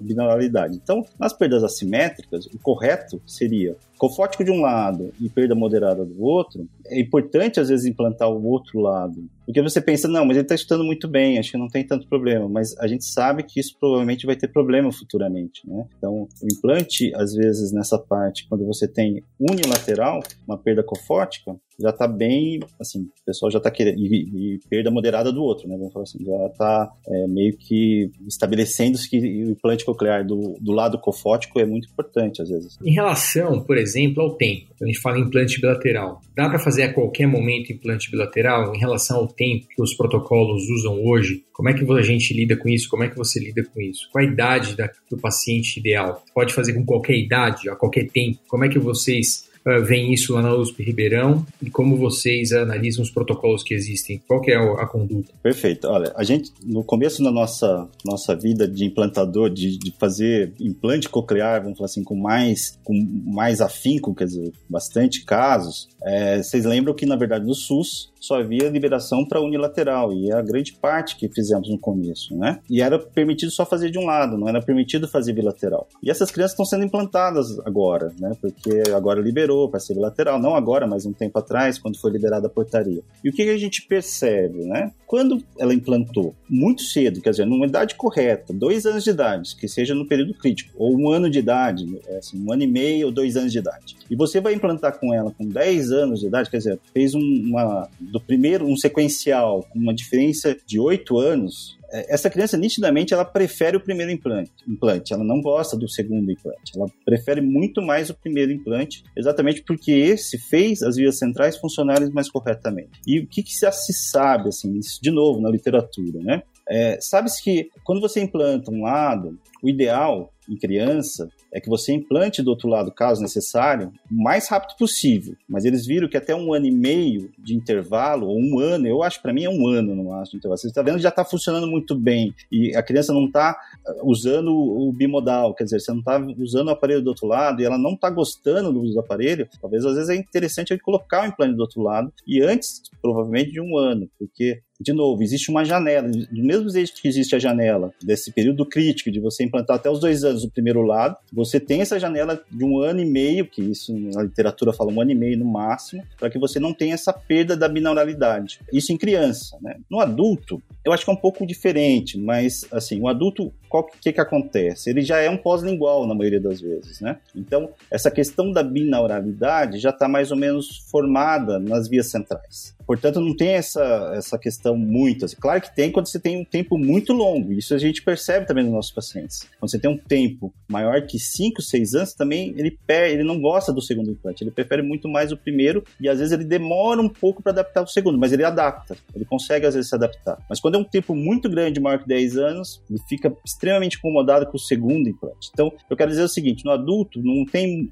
binauralidade. 0.00 0.76
Então, 0.76 1.04
nas 1.18 1.32
perdas 1.32 1.64
assimétricas, 1.64 2.46
o 2.46 2.58
correto 2.58 3.20
seria 3.26 3.76
cofótico 4.02 4.42
de 4.42 4.50
um 4.50 4.60
lado 4.60 5.12
e 5.20 5.28
perda 5.28 5.54
moderada 5.54 6.04
do 6.04 6.20
outro, 6.20 6.66
é 6.86 7.00
importante 7.00 7.60
às 7.60 7.68
vezes 7.68 7.86
implantar 7.86 8.28
o 8.28 8.44
outro 8.44 8.80
lado. 8.80 9.24
Porque 9.44 9.62
você 9.62 9.80
pensa, 9.80 10.08
não, 10.08 10.24
mas 10.24 10.36
ele 10.36 10.44
está 10.44 10.54
estudando 10.54 10.84
muito 10.84 11.08
bem, 11.08 11.38
acho 11.38 11.52
que 11.52 11.58
não 11.58 11.68
tem 11.68 11.86
tanto 11.86 12.08
problema. 12.08 12.48
Mas 12.48 12.76
a 12.78 12.86
gente 12.86 13.04
sabe 13.04 13.42
que 13.42 13.60
isso 13.60 13.76
provavelmente 13.78 14.26
vai 14.26 14.36
ter 14.36 14.48
problema 14.48 14.92
futuramente, 14.92 15.68
né? 15.68 15.86
Então, 15.98 16.28
o 16.42 16.46
implante, 16.52 17.12
às 17.14 17.34
vezes, 17.34 17.72
nessa 17.72 17.98
parte, 17.98 18.46
quando 18.48 18.64
você 18.66 18.86
tem 18.86 19.22
unilateral, 19.38 20.20
uma 20.46 20.56
perda 20.56 20.82
cofótica, 20.82 21.56
já 21.78 21.90
está 21.90 22.06
bem, 22.06 22.60
assim, 22.80 23.02
o 23.02 23.24
pessoal 23.24 23.50
já 23.50 23.58
está 23.58 23.70
querendo, 23.70 23.98
e, 23.98 24.54
e, 24.54 24.60
perda 24.68 24.90
moderada 24.90 25.32
do 25.32 25.42
outro, 25.42 25.68
né? 25.68 25.76
Vamos 25.76 25.92
falar 25.92 26.04
assim, 26.04 26.24
já 26.24 26.46
está 26.46 26.92
é, 27.08 27.26
meio 27.26 27.56
que 27.56 28.10
estabelecendo-se 28.26 29.08
que 29.08 29.18
o 29.18 29.50
implante 29.50 29.84
coclear 29.84 30.24
do, 30.24 30.56
do 30.60 30.72
lado 30.72 30.98
cofótico 30.98 31.58
é 31.58 31.64
muito 31.64 31.88
importante, 31.88 32.42
às 32.42 32.48
vezes. 32.48 32.78
Em 32.84 32.92
relação, 32.92 33.60
por 33.60 33.76
exemplo, 33.76 34.22
ao 34.22 34.36
tempo. 34.36 34.72
A 34.80 34.86
gente 34.86 35.00
fala 35.00 35.18
implante 35.18 35.60
bilateral. 35.60 36.20
Dá 36.34 36.48
para 36.48 36.58
fazer 36.58 36.84
a 36.84 36.92
qualquer 36.92 37.26
momento 37.26 37.72
implante 37.72 38.10
bilateral 38.10 38.74
em 38.74 38.78
relação 38.78 39.18
ao 39.18 39.28
tempo 39.34 39.66
que 39.68 39.82
os 39.82 39.94
protocolos 39.94 40.68
usam 40.68 41.04
hoje? 41.04 41.44
Como 41.52 41.68
é 41.68 41.74
que 41.74 41.90
a 41.90 42.02
gente 42.02 42.34
lida 42.34 42.56
com 42.56 42.68
isso? 42.68 42.88
Como 42.88 43.04
é 43.04 43.08
que 43.08 43.16
você 43.16 43.38
lida 43.38 43.62
com 43.64 43.80
isso? 43.80 44.08
Qual 44.10 44.24
a 44.24 44.26
idade 44.26 44.76
da, 44.76 44.90
do 45.10 45.18
paciente 45.18 45.78
ideal? 45.78 46.22
Pode 46.34 46.52
fazer 46.52 46.72
com 46.74 46.84
qualquer 46.84 47.16
idade, 47.16 47.68
a 47.68 47.76
qualquer 47.76 48.08
tempo? 48.08 48.38
Como 48.48 48.64
é 48.64 48.68
que 48.68 48.78
vocês 48.78 49.50
uh, 49.66 49.84
veem 49.84 50.12
isso 50.12 50.34
lá 50.34 50.42
na 50.42 50.54
USP 50.54 50.82
Ribeirão 50.82 51.46
e 51.62 51.70
como 51.70 51.96
vocês 51.96 52.52
analisam 52.52 53.02
os 53.02 53.10
protocolos 53.10 53.62
que 53.62 53.74
existem? 53.74 54.22
Qual 54.26 54.40
que 54.40 54.50
é 54.50 54.56
a, 54.56 54.86
conduta? 54.86 55.32
Perfeito. 55.42 55.88
Olha, 55.88 56.12
a 56.16 56.24
gente, 56.24 56.50
no 56.64 56.84
começo 56.84 57.22
da 57.22 57.30
nossa, 57.30 57.88
nossa 58.04 58.34
vida 58.34 58.66
de 58.66 58.84
implantador, 58.84 59.50
de, 59.50 59.78
de 59.78 59.92
fazer 59.98 60.52
implante 60.60 61.08
coclear, 61.08 61.62
vamos 61.62 61.78
falar 61.78 61.86
assim, 61.86 62.04
com 62.04 62.16
mais, 62.16 62.78
com 62.84 62.94
mais 63.24 63.60
afinco, 63.60 64.14
quer 64.14 64.24
dizer, 64.24 64.52
bastante 64.68 65.24
casos, 65.24 65.88
é, 66.02 66.42
vocês 66.42 66.64
lembram 66.64 66.94
que, 66.94 67.06
na 67.06 67.16
verdade, 67.16 67.46
no 67.46 67.54
SUS, 67.54 68.11
só 68.22 68.36
havia 68.40 68.70
liberação 68.70 69.26
para 69.26 69.40
unilateral, 69.40 70.12
e 70.12 70.30
é 70.30 70.34
a 70.34 70.40
grande 70.40 70.72
parte 70.72 71.16
que 71.16 71.28
fizemos 71.28 71.68
no 71.68 71.78
começo, 71.78 72.36
né? 72.36 72.60
E 72.70 72.80
era 72.80 72.98
permitido 72.98 73.50
só 73.50 73.66
fazer 73.66 73.90
de 73.90 73.98
um 73.98 74.06
lado, 74.06 74.38
não 74.38 74.48
era 74.48 74.62
permitido 74.62 75.08
fazer 75.08 75.32
bilateral. 75.32 75.88
E 76.02 76.08
essas 76.10 76.30
crianças 76.30 76.52
estão 76.52 76.64
sendo 76.64 76.84
implantadas 76.84 77.58
agora, 77.66 78.12
né? 78.18 78.36
Porque 78.40 78.90
agora 78.94 79.20
liberou 79.20 79.68
para 79.68 79.80
ser 79.80 79.94
bilateral, 79.94 80.40
não 80.40 80.54
agora, 80.54 80.86
mas 80.86 81.04
um 81.04 81.12
tempo 81.12 81.36
atrás, 81.38 81.78
quando 81.78 82.00
foi 82.00 82.12
liberada 82.12 82.46
a 82.46 82.50
portaria. 82.50 83.02
E 83.24 83.28
o 83.28 83.32
que 83.32 83.42
a 83.42 83.58
gente 83.58 83.82
percebe, 83.82 84.64
né? 84.64 84.92
Quando 85.06 85.42
ela 85.58 85.74
implantou 85.74 86.34
muito 86.48 86.82
cedo, 86.82 87.20
quer 87.20 87.30
dizer, 87.30 87.44
numa 87.44 87.66
idade 87.66 87.96
correta, 87.96 88.52
dois 88.52 88.86
anos 88.86 89.02
de 89.02 89.10
idade, 89.10 89.56
que 89.56 89.66
seja 89.66 89.94
no 89.94 90.06
período 90.06 90.32
crítico, 90.34 90.72
ou 90.78 90.96
um 90.96 91.10
ano 91.10 91.28
de 91.28 91.40
idade, 91.40 92.00
é 92.06 92.18
assim, 92.18 92.42
um 92.42 92.52
ano 92.52 92.62
e 92.62 92.66
meio 92.66 93.06
ou 93.06 93.12
dois 93.12 93.36
anos 93.36 93.52
de 93.52 93.58
idade, 93.58 93.96
e 94.08 94.16
você 94.16 94.40
vai 94.40 94.54
implantar 94.54 94.98
com 94.98 95.12
ela 95.12 95.30
com 95.30 95.46
10 95.46 95.90
anos 95.92 96.20
de 96.20 96.26
idade, 96.26 96.50
quer 96.50 96.58
dizer, 96.58 96.78
fez 96.92 97.14
um, 97.14 97.20
uma 97.20 97.88
do 98.12 98.20
primeiro 98.20 98.66
um 98.66 98.76
sequencial 98.76 99.66
com 99.72 99.78
uma 99.78 99.94
diferença 99.94 100.54
de 100.66 100.78
oito 100.78 101.18
anos, 101.18 101.78
é, 101.90 102.12
essa 102.12 102.28
criança 102.28 102.58
nitidamente 102.58 103.14
ela 103.14 103.24
prefere 103.24 103.74
o 103.74 103.80
primeiro 103.80 104.12
implante, 104.12 104.52
implante, 104.68 105.14
ela 105.14 105.24
não 105.24 105.40
gosta 105.40 105.78
do 105.78 105.88
segundo 105.88 106.30
implante, 106.30 106.76
ela 106.76 106.86
prefere 107.06 107.40
muito 107.40 107.80
mais 107.80 108.10
o 108.10 108.14
primeiro 108.14 108.52
implante, 108.52 109.02
exatamente 109.16 109.62
porque 109.62 109.90
esse 109.92 110.38
fez 110.38 110.82
as 110.82 110.96
vias 110.96 111.18
centrais 111.18 111.56
funcionarem 111.56 112.10
mais 112.10 112.30
corretamente. 112.30 113.00
E 113.06 113.18
o 113.20 113.26
que, 113.26 113.42
que 113.42 113.58
já 113.58 113.72
se 113.72 113.94
sabe, 113.94 114.50
assim, 114.50 114.76
isso 114.76 115.00
de 115.02 115.10
novo 115.10 115.40
na 115.40 115.48
literatura, 115.48 116.20
né? 116.20 116.42
É, 116.68 116.98
Sabe-se 117.00 117.42
que 117.42 117.70
quando 117.82 118.00
você 118.00 118.20
implanta 118.20 118.70
um 118.70 118.82
lado, 118.82 119.38
o 119.62 119.68
ideal 119.68 120.32
em 120.48 120.56
criança 120.56 121.28
é 121.52 121.60
que 121.60 121.68
você 121.68 121.92
implante 121.92 122.42
do 122.42 122.50
outro 122.50 122.68
lado, 122.68 122.90
caso 122.90 123.20
necessário, 123.20 123.92
o 124.10 124.22
mais 124.22 124.48
rápido 124.48 124.76
possível. 124.78 125.36
Mas 125.48 125.64
eles 125.64 125.86
viram 125.86 126.08
que 126.08 126.16
até 126.16 126.34
um 126.34 126.52
ano 126.54 126.66
e 126.66 126.70
meio 126.70 127.30
de 127.38 127.54
intervalo, 127.54 128.26
ou 128.26 128.38
um 128.38 128.58
ano, 128.58 128.86
eu 128.86 129.02
acho 129.02 129.20
para 129.20 129.32
mim 129.32 129.44
é 129.44 129.50
um 129.50 129.66
ano 129.66 129.94
no 129.94 130.04
máximo 130.04 130.32
de 130.32 130.36
intervalo. 130.38 130.58
Você 130.58 130.68
está 130.68 130.82
vendo 130.82 130.98
já 130.98 131.10
está 131.10 131.24
funcionando 131.24 131.66
muito 131.66 131.94
bem 131.94 132.34
e 132.50 132.74
a 132.74 132.82
criança 132.82 133.12
não 133.12 133.26
está 133.26 133.56
uh, 133.86 134.10
usando 134.10 134.50
o 134.52 134.92
bimodal, 134.92 135.54
quer 135.54 135.64
dizer, 135.64 135.80
você 135.80 135.92
não 135.92 135.98
está 135.98 136.18
usando 136.38 136.68
o 136.68 136.70
aparelho 136.70 137.02
do 137.02 137.08
outro 137.08 137.26
lado 137.26 137.60
e 137.60 137.64
ela 137.64 137.76
não 137.76 137.92
está 137.92 138.08
gostando 138.08 138.72
do 138.72 138.80
uso 138.80 138.94
do 138.94 139.00
aparelho, 139.00 139.48
talvez 139.60 139.84
às 139.84 139.94
vezes 139.94 140.08
é 140.08 140.16
interessante 140.16 140.76
colocar 140.78 141.24
o 141.24 141.26
implante 141.26 141.54
do 141.54 141.60
outro 141.60 141.82
lado 141.82 142.12
e 142.26 142.40
antes, 142.40 142.82
provavelmente, 143.00 143.52
de 143.52 143.60
um 143.60 143.76
ano, 143.76 144.08
porque 144.18 144.62
de 144.82 144.92
novo, 144.92 145.22
existe 145.22 145.50
uma 145.50 145.64
janela, 145.64 146.08
do 146.08 146.42
mesmo 146.42 146.68
jeito 146.68 147.00
que 147.00 147.08
existe 147.08 147.36
a 147.36 147.38
janela 147.38 147.92
desse 148.02 148.32
período 148.32 148.66
crítico 148.66 149.10
de 149.10 149.20
você 149.20 149.44
implantar 149.44 149.76
até 149.76 149.88
os 149.88 150.00
dois 150.00 150.24
anos 150.24 150.44
o 150.44 150.50
primeiro 150.50 150.82
lado, 150.82 151.16
você 151.32 151.60
tem 151.60 151.80
essa 151.80 151.98
janela 151.98 152.40
de 152.50 152.64
um 152.64 152.78
ano 152.78 153.00
e 153.00 153.04
meio, 153.04 153.46
que 153.46 153.62
isso 153.62 153.96
na 153.96 154.22
literatura 154.22 154.72
fala 154.72 154.92
um 154.92 155.00
ano 155.00 155.12
e 155.12 155.14
meio 155.14 155.38
no 155.38 155.44
máximo, 155.44 156.02
para 156.18 156.28
que 156.28 156.38
você 156.38 156.58
não 156.58 156.74
tenha 156.74 156.94
essa 156.94 157.12
perda 157.12 157.56
da 157.56 157.68
binauralidade. 157.68 158.60
Isso 158.72 158.92
em 158.92 158.96
criança, 158.96 159.56
né? 159.60 159.76
No 159.88 160.00
adulto, 160.00 160.60
eu 160.84 160.92
acho 160.92 161.04
que 161.04 161.10
é 161.10 161.14
um 161.14 161.16
pouco 161.16 161.46
diferente, 161.46 162.18
mas 162.18 162.66
assim, 162.72 163.00
o 163.00 163.08
adulto, 163.08 163.52
o 163.70 163.82
que 164.00 164.12
que 164.12 164.20
acontece? 164.20 164.90
Ele 164.90 165.02
já 165.02 165.18
é 165.18 165.30
um 165.30 165.36
pós-lingual 165.36 166.06
na 166.06 166.14
maioria 166.14 166.40
das 166.40 166.60
vezes, 166.60 167.00
né? 167.00 167.18
Então, 167.34 167.70
essa 167.90 168.10
questão 168.10 168.50
da 168.50 168.62
binauralidade 168.62 169.78
já 169.78 169.90
está 169.90 170.08
mais 170.08 170.30
ou 170.30 170.36
menos 170.36 170.78
formada 170.90 171.58
nas 171.58 171.88
vias 171.88 172.10
centrais. 172.10 172.74
Portanto, 172.86 173.20
não 173.20 173.34
tem 173.34 173.50
essa, 173.50 174.12
essa 174.16 174.38
questão 174.38 174.76
muito. 174.76 175.24
Assim. 175.24 175.36
Claro 175.36 175.60
que 175.60 175.74
tem 175.74 175.90
quando 175.90 176.06
você 176.06 176.18
tem 176.18 176.36
um 176.36 176.44
tempo 176.44 176.78
muito 176.78 177.12
longo. 177.12 177.52
Isso 177.52 177.74
a 177.74 177.78
gente 177.78 178.02
percebe 178.02 178.46
também 178.46 178.64
nos 178.64 178.72
nossos 178.72 178.92
pacientes. 178.92 179.48
Quando 179.58 179.70
você 179.70 179.78
tem 179.78 179.90
um 179.90 179.98
tempo 179.98 180.52
maior 180.68 181.02
que 181.06 181.18
5, 181.18 181.60
6 181.60 181.94
anos, 181.94 182.14
também 182.14 182.54
ele, 182.56 182.78
ele 182.88 183.24
não 183.24 183.40
gosta 183.40 183.72
do 183.72 183.82
segundo 183.82 184.10
implante. 184.10 184.42
Ele 184.42 184.50
prefere 184.50 184.82
muito 184.82 185.08
mais 185.08 185.32
o 185.32 185.36
primeiro 185.36 185.84
e 186.00 186.08
às 186.08 186.18
vezes 186.18 186.32
ele 186.32 186.44
demora 186.44 187.00
um 187.00 187.08
pouco 187.08 187.42
para 187.42 187.52
adaptar 187.52 187.82
o 187.82 187.86
segundo, 187.86 188.18
mas 188.18 188.32
ele 188.32 188.44
adapta. 188.44 188.96
Ele 189.14 189.24
consegue 189.24 189.66
às 189.66 189.74
vezes 189.74 189.88
se 189.88 189.94
adaptar. 189.94 190.38
Mas 190.48 190.60
quando 190.60 190.76
é 190.76 190.78
um 190.78 190.84
tempo 190.84 191.14
muito 191.14 191.48
grande, 191.48 191.80
maior 191.80 191.98
que 191.98 192.08
10 192.08 192.36
anos, 192.36 192.82
ele 192.88 193.00
fica 193.08 193.34
extremamente 193.44 193.98
incomodado 193.98 194.46
com 194.46 194.56
o 194.56 194.60
segundo 194.60 195.08
implante. 195.08 195.50
Então, 195.52 195.72
eu 195.88 195.96
quero 195.96 196.10
dizer 196.10 196.22
o 196.22 196.28
seguinte: 196.28 196.64
no 196.64 196.70
adulto, 196.70 197.20
não 197.22 197.44
tem. 197.44 197.90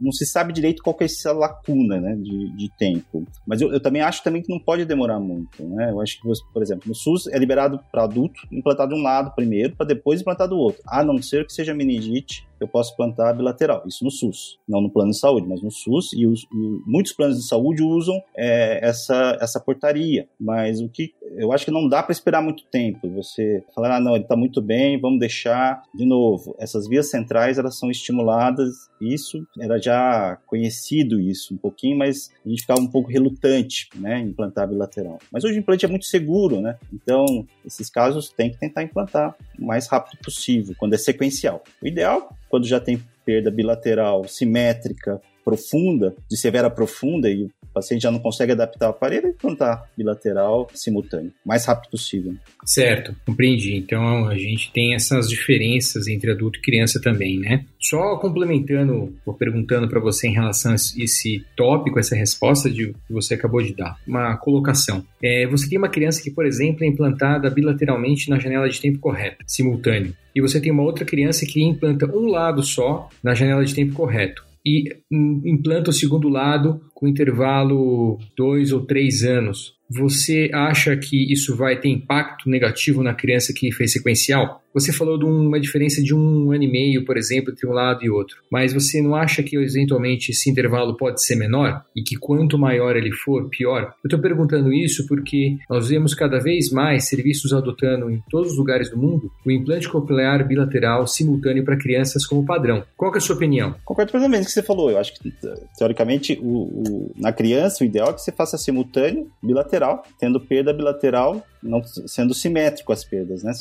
Não 0.00 0.12
se 0.12 0.26
sabe 0.26 0.52
direito 0.52 0.82
qual 0.82 0.96
é 1.00 1.04
essa 1.04 1.32
lacuna 1.32 1.98
né, 2.00 2.14
de, 2.16 2.56
de 2.56 2.70
tempo. 2.76 3.26
Mas 3.46 3.60
eu, 3.60 3.72
eu 3.72 3.80
também 3.80 4.02
acho 4.02 4.22
também 4.22 4.31
que 4.40 4.50
não 4.50 4.58
pode 4.58 4.84
demorar 4.84 5.18
muito, 5.18 5.62
né? 5.64 5.90
Eu 5.90 6.00
acho 6.00 6.20
que, 6.20 6.26
você, 6.26 6.42
por 6.52 6.62
exemplo, 6.62 6.84
no 6.86 6.94
SUS 6.94 7.26
é 7.26 7.38
liberado 7.38 7.80
para 7.90 8.04
adulto 8.04 8.40
implantar 8.50 8.88
de 8.88 8.94
um 8.94 9.02
lado 9.02 9.34
primeiro, 9.34 9.74
para 9.76 9.86
depois 9.86 10.20
implantar 10.20 10.48
do 10.48 10.56
outro, 10.56 10.80
a 10.86 11.02
não 11.02 11.20
ser 11.20 11.44
que 11.44 11.52
seja 11.52 11.74
meningite 11.74 12.46
eu 12.62 12.68
posso 12.68 12.96
plantar 12.96 13.32
bilateral. 13.34 13.82
Isso 13.86 14.04
no 14.04 14.10
SUS, 14.10 14.58
não 14.68 14.80
no 14.80 14.90
plano 14.90 15.10
de 15.10 15.18
saúde, 15.18 15.46
mas 15.48 15.62
no 15.62 15.70
SUS. 15.70 16.12
E, 16.12 16.26
os, 16.26 16.46
muitos 16.86 17.12
planos 17.12 17.36
de 17.36 17.46
saúde 17.46 17.82
usam 17.82 18.20
é, 18.36 18.86
essa, 18.86 19.36
essa 19.40 19.60
portaria. 19.60 20.28
Mas 20.38 20.80
o 20.80 20.88
que 20.88 21.12
eu 21.36 21.52
acho 21.52 21.64
que 21.64 21.70
não 21.70 21.88
dá 21.88 22.02
para 22.02 22.12
esperar 22.12 22.42
muito 22.42 22.64
tempo. 22.64 23.08
Você 23.10 23.64
falar, 23.74 23.96
ah, 23.96 24.00
não, 24.00 24.14
ele 24.14 24.24
está 24.24 24.36
muito 24.36 24.60
bem, 24.60 25.00
vamos 25.00 25.18
deixar. 25.18 25.82
De 25.94 26.04
novo, 26.04 26.54
essas 26.58 26.86
vias 26.86 27.10
centrais 27.10 27.58
elas 27.58 27.78
são 27.78 27.90
estimuladas. 27.90 28.90
Isso 29.00 29.46
era 29.58 29.78
já 29.78 30.38
conhecido 30.46 31.20
isso 31.20 31.54
um 31.54 31.56
pouquinho, 31.56 31.98
mas 31.98 32.30
a 32.44 32.48
gente 32.48 32.62
ficava 32.62 32.80
um 32.80 32.86
pouco 32.86 33.10
relutante, 33.10 33.88
né, 33.96 34.20
em 34.20 34.28
implantar 34.28 34.68
bilateral. 34.68 35.18
Mas 35.30 35.44
hoje 35.44 35.58
o 35.58 35.58
implante 35.58 35.84
é 35.84 35.88
muito 35.88 36.04
seguro, 36.04 36.60
né? 36.60 36.78
Então 36.92 37.46
esses 37.64 37.90
casos 37.90 38.30
tem 38.30 38.50
que 38.50 38.58
tentar 38.58 38.82
implantar 38.82 39.34
o 39.58 39.64
mais 39.64 39.88
rápido 39.88 40.18
possível, 40.22 40.74
quando 40.78 40.94
é 40.94 40.98
sequencial. 40.98 41.62
O 41.82 41.86
ideal 41.86 42.36
quando 42.52 42.68
já 42.68 42.78
tem 42.78 43.02
perda 43.24 43.50
bilateral 43.50 44.28
simétrica 44.28 45.18
profunda, 45.44 46.14
de 46.30 46.36
severa 46.36 46.70
profunda, 46.70 47.28
e 47.28 47.44
o 47.44 47.50
paciente 47.72 48.02
já 48.02 48.10
não 48.10 48.18
consegue 48.18 48.52
adaptar 48.52 48.88
o 48.88 48.90
aparelho, 48.90 49.28
e 49.28 49.32
plantar 49.32 49.88
bilateral 49.96 50.68
simultâneo, 50.74 51.32
mais 51.44 51.64
rápido 51.64 51.90
possível. 51.90 52.34
Certo, 52.64 53.14
compreendi. 53.26 53.76
Então 53.76 54.26
a 54.26 54.36
gente 54.36 54.72
tem 54.72 54.94
essas 54.94 55.28
diferenças 55.28 56.06
entre 56.06 56.30
adulto 56.30 56.58
e 56.58 56.62
criança 56.62 57.00
também, 57.00 57.38
né? 57.38 57.64
Só 57.80 58.16
complementando, 58.16 59.14
ou 59.26 59.34
perguntando 59.34 59.88
para 59.88 60.00
você 60.00 60.28
em 60.28 60.32
relação 60.32 60.72
a 60.72 60.74
esse 60.74 61.44
tópico, 61.56 61.98
essa 61.98 62.14
resposta 62.14 62.70
de, 62.70 62.94
que 63.06 63.12
você 63.12 63.34
acabou 63.34 63.62
de 63.62 63.74
dar, 63.74 63.96
uma 64.06 64.36
colocação. 64.36 65.04
É, 65.22 65.46
você 65.46 65.68
tem 65.68 65.78
uma 65.78 65.88
criança 65.88 66.22
que, 66.22 66.30
por 66.30 66.46
exemplo, 66.46 66.84
é 66.84 66.86
implantada 66.86 67.50
bilateralmente 67.50 68.30
na 68.30 68.38
janela 68.38 68.68
de 68.68 68.80
tempo 68.80 68.98
correta, 68.98 69.38
simultâneo, 69.46 70.14
e 70.34 70.40
você 70.40 70.60
tem 70.60 70.70
uma 70.72 70.82
outra 70.82 71.04
criança 71.04 71.44
que 71.44 71.62
implanta 71.62 72.06
um 72.06 72.26
lado 72.26 72.62
só 72.62 73.08
na 73.22 73.34
janela 73.34 73.64
de 73.64 73.74
tempo 73.74 73.94
correto 73.94 74.51
e 74.64 74.84
implanta 75.10 75.90
o 75.90 75.92
segundo 75.92 76.28
lado 76.28 76.80
com 76.94 77.08
intervalo 77.08 78.18
dois 78.36 78.72
ou 78.72 78.86
três 78.86 79.22
anos. 79.24 79.74
você 79.90 80.50
acha 80.54 80.96
que 80.96 81.30
isso 81.30 81.54
vai 81.54 81.78
ter 81.78 81.88
impacto 81.88 82.48
negativo 82.48 83.02
na 83.02 83.14
criança 83.14 83.52
que 83.54 83.70
fez 83.72 83.92
sequencial? 83.92 84.61
Você 84.74 84.92
falou 84.92 85.18
de 85.18 85.24
uma 85.24 85.60
diferença 85.60 86.02
de 86.02 86.14
um 86.14 86.52
ano 86.52 86.64
e 86.64 86.70
meio, 86.70 87.04
por 87.04 87.16
exemplo, 87.16 87.52
entre 87.52 87.66
um 87.66 87.72
lado 87.72 88.04
e 88.04 88.10
outro. 88.10 88.36
Mas 88.50 88.72
você 88.72 89.00
não 89.02 89.14
acha 89.14 89.42
que 89.42 89.56
eventualmente 89.56 90.30
esse 90.30 90.50
intervalo 90.50 90.96
pode 90.96 91.22
ser 91.24 91.36
menor? 91.36 91.84
E 91.94 92.02
que 92.02 92.16
quanto 92.16 92.58
maior 92.58 92.96
ele 92.96 93.12
for, 93.12 93.48
pior? 93.48 93.94
Eu 94.02 94.08
estou 94.08 94.20
perguntando 94.20 94.72
isso 94.72 95.06
porque 95.06 95.56
nós 95.68 95.88
vemos 95.88 96.14
cada 96.14 96.38
vez 96.38 96.70
mais 96.70 97.08
serviços 97.08 97.52
adotando 97.52 98.10
em 98.10 98.22
todos 98.30 98.52
os 98.52 98.58
lugares 98.58 98.90
do 98.90 98.96
mundo 98.96 99.30
o 99.44 99.50
implante 99.50 99.88
coclear 99.88 100.46
bilateral 100.46 101.06
simultâneo 101.06 101.64
para 101.64 101.76
crianças 101.76 102.26
como 102.26 102.44
padrão. 102.44 102.84
Qual 102.96 103.12
é 103.12 103.18
a 103.18 103.20
sua 103.20 103.36
opinião? 103.36 103.74
Concordo 103.84 104.10
plenamente 104.10 104.40
com 104.40 104.44
o 104.44 104.46
que 104.46 104.52
você 104.52 104.62
falou. 104.62 104.90
Eu 104.90 104.98
acho 104.98 105.14
que, 105.14 105.32
teoricamente, 105.76 106.38
o, 106.42 106.46
o, 106.46 107.12
na 107.16 107.32
criança, 107.32 107.82
o 107.82 107.86
ideal 107.86 108.10
é 108.10 108.12
que 108.14 108.20
você 108.20 108.32
faça 108.32 108.56
simultâneo, 108.56 109.30
bilateral, 109.42 110.04
tendo 110.18 110.40
perda 110.40 110.72
bilateral 110.72 111.44
não 111.62 111.82
sendo 111.84 112.34
simétrico 112.34 112.92
as 112.92 113.04
perdas, 113.04 113.42
né? 113.42 113.52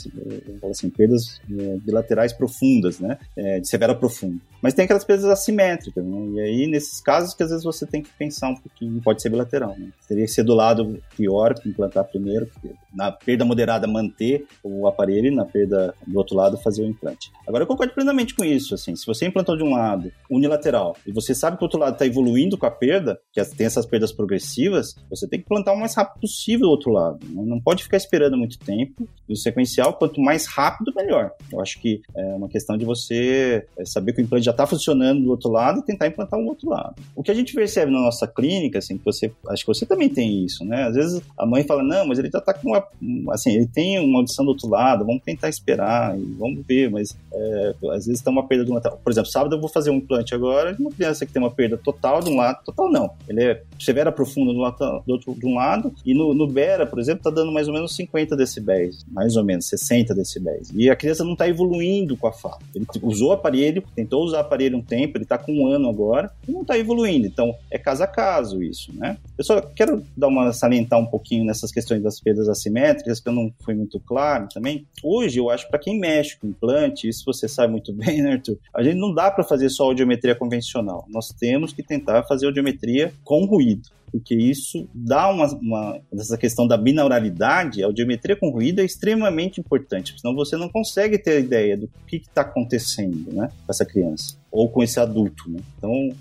Assim, 0.70 0.90
perdas 0.90 1.40
é, 1.50 1.78
bilaterais 1.78 2.34
profundas, 2.34 3.00
né? 3.00 3.18
É, 3.36 3.60
de 3.60 3.68
severa 3.68 3.94
profunda. 3.94 4.42
Mas 4.62 4.74
tem 4.74 4.86
aquelas 4.86 5.04
perdas 5.04 5.26
assimétricas, 5.26 6.06
né? 6.06 6.18
E 6.34 6.40
aí, 6.40 6.68
nesses 6.68 7.02
casos, 7.02 7.34
que 7.34 7.44
às 7.44 7.50
vezes 7.50 7.64
você 7.64 7.86
tem 7.86 8.02
que 8.02 8.10
pensar 8.18 8.50
um 8.50 8.56
pouquinho, 8.56 9.02
pode 9.02 9.22
ser 9.22 9.30
bilateral, 9.30 9.76
né? 9.78 9.90
Teria 10.08 10.26
que 10.26 10.32
ser 10.32 10.44
do 10.44 10.54
lado 10.54 11.02
pior, 11.16 11.56
implantar 11.66 12.06
primeiro, 12.06 12.50
na 12.94 13.12
perda 13.12 13.46
moderada 13.46 13.88
manter 13.88 14.46
o 14.64 14.88
aparelho 14.88 15.28
e 15.28 15.36
na 15.36 15.46
perda 15.46 15.94
do 16.06 16.18
outro 16.18 16.36
lado 16.36 16.58
fazer 16.58 16.84
o 16.84 16.88
implante. 16.88 17.32
Agora, 17.48 17.64
eu 17.64 17.68
concordo 17.68 17.94
plenamente 17.94 18.36
com 18.36 18.44
isso, 18.44 18.76
assim, 18.76 18.96
se 18.96 19.06
você 19.06 19.26
implantou 19.26 19.58
de 19.58 19.64
um 19.64 19.72
lado 19.72 20.12
unilateral 20.30 20.96
e 21.06 21.12
você 21.12 21.34
sabe 21.34 21.58
que 21.58 21.64
o 21.64 21.66
outro 21.66 21.80
lado 21.80 21.94
está 21.94 22.06
evoluindo 22.06 22.58
com 22.58 22.66
a 22.66 22.72
perda, 22.72 23.20
que 23.32 23.44
tem 23.56 23.66
essas 23.66 23.86
perdas 23.86 24.12
progressivas, 24.12 24.96
você 25.10 25.28
tem 25.28 25.40
que 25.40 25.46
implantar 25.46 25.74
o 25.74 25.80
mais 25.80 25.96
rápido 25.96 26.22
possível 26.22 26.68
o 26.68 26.72
outro 26.72 26.92
lado. 26.92 27.20
Né? 27.28 27.44
Não 27.46 27.60
pode 27.60 27.84
ficar 27.92 27.98
esperando 27.98 28.38
muito 28.38 28.58
tempo. 28.58 29.08
E 29.28 29.34
o 29.34 29.36
sequencial, 29.36 29.94
quanto 29.94 30.22
mais 30.22 30.46
rápido, 30.46 30.94
melhor. 30.96 31.32
Eu 31.52 31.60
acho 31.60 31.80
que 31.80 32.02
é 32.16 32.24
uma 32.34 32.48
questão 32.48 32.78
de 32.78 32.86
você 32.86 33.66
é, 33.78 33.86
saber 33.86 34.14
que 34.14 34.22
o 34.22 34.24
implante 34.24 34.46
já 34.46 34.52
está 34.52 34.66
funcionando 34.66 35.22
do 35.22 35.30
outro 35.30 35.52
lado 35.52 35.80
e 35.80 35.84
tentar 35.84 36.08
implantar 36.08 36.40
um 36.40 36.48
outro 36.48 36.70
lado. 36.70 36.96
O 37.16 37.22
que 37.22 37.32
a 37.32 37.34
gente 37.34 37.54
percebe 37.54 37.92
na 37.92 38.00
nossa 38.00 38.28
clínica, 38.28 38.80
assim, 38.80 38.98
que 38.98 39.04
você, 39.04 39.32
acho 39.50 39.64
que 39.64 39.68
você 39.68 39.86
também 39.86 40.10
tem 40.10 40.44
isso, 40.46 40.64
né? 40.64 40.84
Às 40.84 40.96
vezes 40.96 41.22
a 41.38 41.46
mãe 41.46 41.64
fala, 41.64 41.84
não, 41.84 42.08
mas 42.08 42.20
ele 42.20 42.30
já 42.32 42.40
está 42.40 42.54
com 42.54 42.70
uma, 42.70 43.34
assim, 43.34 43.54
ele 43.54 43.68
tem 43.68 44.00
uma 44.00 44.20
audição 44.20 44.46
do 44.46 44.50
outro 44.50 44.70
lado, 44.70 45.06
vamos 45.06 45.24
tentar 45.24 45.50
esperar 45.50 46.18
e 46.18 46.24
vamos 46.38 46.66
ver, 46.66 46.90
mas 46.90 47.18
é, 47.34 47.74
às 47.92 48.06
vezes 48.06 48.22
tem 48.22 48.32
uma 48.32 48.48
perda 48.48 48.66
de 48.66 48.72
um 48.72 48.76
lado. 48.76 48.98
Por 49.04 49.12
exemplo, 49.12 49.30
sábado 49.30 49.56
eu 49.56 49.60
vou 49.60 49.70
fazer 49.70 49.90
um 49.90 49.96
implante 49.96 50.34
agora 50.34 50.74
de 50.74 50.82
uma 50.82 50.92
criança 50.92 51.26
que 51.26 51.34
tem 51.34 51.42
uma 51.42 51.52
perda 51.52 51.78
total 51.78 52.22
de 52.22 52.30
um 52.30 52.36
lado, 52.36 52.64
total 52.64 52.90
não. 52.90 53.12
Ele 53.28 53.44
é 53.44 53.64
severa 53.80 54.12
profunda 54.12 54.54
do, 54.54 54.60
do 55.06 55.14
outro, 55.14 55.34
de 55.34 55.46
um 55.46 55.56
lado 55.56 55.94
e 56.06 56.14
no, 56.14 56.34
no 56.34 56.48
Bera, 56.48 56.86
por 56.86 57.00
exemplo, 57.00 57.20
está 57.20 57.30
dando 57.30 57.52
mais 57.52 57.68
ou 57.68 57.74
menos 57.74 57.81
50 57.88 58.32
50 58.32 58.36
decibéis, 58.36 59.06
mais 59.12 59.36
ou 59.36 59.44
menos 59.44 59.66
60 59.68 60.14
decibéis. 60.14 60.72
E 60.74 60.90
a 60.90 60.96
criança 60.96 61.24
não 61.24 61.34
está 61.34 61.48
evoluindo 61.48 62.16
com 62.16 62.28
a 62.28 62.32
fala. 62.32 62.60
Ele 62.74 62.86
usou 63.02 63.32
aparelho, 63.32 63.84
tentou 63.96 64.24
usar 64.24 64.42
aparelho 64.42 64.78
um 64.78 64.82
tempo, 64.82 65.18
ele 65.18 65.24
está 65.24 65.38
com 65.38 65.54
um 65.54 65.68
ano 65.68 65.90
agora, 65.90 66.32
e 66.48 66.52
não 66.52 66.62
está 66.62 66.78
evoluindo. 66.78 67.28
Então, 67.28 67.56
é 67.70 67.78
caso 67.78 68.04
a 68.04 68.08
caso 68.08 68.64
isso, 68.64 68.94
né? 68.94 69.18
Eu 69.38 69.44
só 69.44 69.62
quero 69.62 70.04
dar 70.16 70.28
uma 70.28 70.54
salientar 70.54 71.00
um 71.00 71.06
pouquinho 71.06 71.46
nessas 71.46 71.72
questões 71.72 72.02
das 72.02 72.20
perdas 72.20 72.48
assimétricas, 72.48 73.20
que 73.20 73.30
eu 73.30 73.34
não 73.34 73.52
fui 73.64 73.74
muito 73.74 74.00
claro 74.00 74.48
também. 74.54 74.86
Hoje, 75.04 75.40
eu 75.40 75.50
acho 75.50 75.68
para 75.70 75.80
quem 75.80 76.00
mexe 76.00 76.38
com 76.38 76.48
implante, 76.48 77.08
isso 77.08 77.24
você 77.26 77.48
sabe 77.48 77.72
muito 77.72 77.94
bem, 77.94 78.22
né, 78.22 78.34
Arthur? 78.34 78.58
A 78.74 78.84
gente 78.84 78.98
não 78.98 79.14
dá 79.14 79.32
para 79.32 79.44
fazer 79.44 79.70
só 79.70 79.86
audiometria 79.86 80.36
convencional. 80.36 81.06
Nós 81.10 81.30
temos 81.30 81.74
que 81.74 81.84
tentar 81.84 82.24
fazer 82.24 82.46
audiometria 82.46 83.14
com 83.24 83.46
ruído 83.46 83.90
porque 84.12 84.36
isso 84.36 84.88
dá 84.94 85.30
uma, 85.30 85.48
uma 85.56 86.02
essa 86.14 86.38
questão 86.38 86.68
da 86.68 86.78
binauralidade, 86.78 87.84
a 87.84 87.86
audiometria 87.86 88.36
com 88.36 88.50
ruído 88.50 88.82
é 88.82 88.86
extremamente 88.86 89.60
importante, 89.60 90.14
senão 90.20 90.36
você 90.36 90.58
não 90.58 90.70
consegue 90.70 91.18
ter 91.18 91.40
ideia 91.40 91.78
do 91.78 91.90
que 92.06 92.18
está 92.18 92.42
acontecendo, 92.42 93.32
né, 93.34 93.48
com 93.66 93.72
essa 93.72 93.86
criança 93.86 94.41
ou 94.52 94.70
com 94.70 94.84
esse 94.84 95.00
adulto, 95.00 95.50
né? 95.50 95.60
Então, 95.78 96.14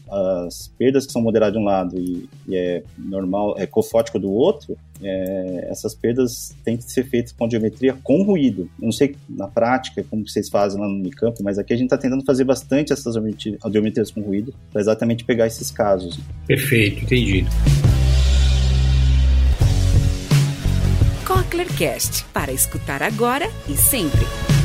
as 0.47 0.69
perdas 0.79 1.05
que 1.05 1.13
são 1.13 1.21
moderadas 1.21 1.55
de 1.55 1.59
um 1.59 1.65
lado 1.65 1.99
e, 1.99 2.29
e 2.47 2.57
é 2.57 2.83
normal, 2.97 3.55
é 3.59 3.67
cofótico 3.67 4.19
do 4.19 4.31
outro, 4.31 4.77
é, 5.03 5.69
essas 5.71 5.95
perdas 5.95 6.55
têm 6.65 6.77
que 6.77 6.85
ser 6.85 7.05
feitas 7.05 7.33
com 7.33 7.45
audiometria 7.45 7.97
com 8.05 8.23
ruído. 8.23 8.71
Eu 8.81 8.87
não 8.87 8.93
sei 8.93 9.17
na 9.29 9.49
prática 9.49 10.05
como 10.09 10.29
vocês 10.29 10.49
fazem 10.49 10.81
lá 10.81 10.87
no 10.87 10.95
Unicamp, 10.95 11.43
mas 11.43 11.59
aqui 11.59 11.73
a 11.73 11.77
gente 11.77 11.87
está 11.87 11.99
tentando 11.99 12.25
fazer 12.25 12.45
bastante 12.45 12.93
essas 12.93 13.17
audiometrias 13.63 14.11
com 14.11 14.21
ruído 14.21 14.55
para 14.71 14.81
exatamente 14.81 15.25
pegar 15.25 15.47
esses 15.47 15.71
casos. 15.71 16.21
Perfeito, 16.47 17.03
entendido. 17.03 17.51
Cochlearcast, 21.27 22.25
para 22.27 22.53
escutar 22.53 23.03
agora 23.03 23.47
e 23.69 23.77
sempre. 23.77 24.60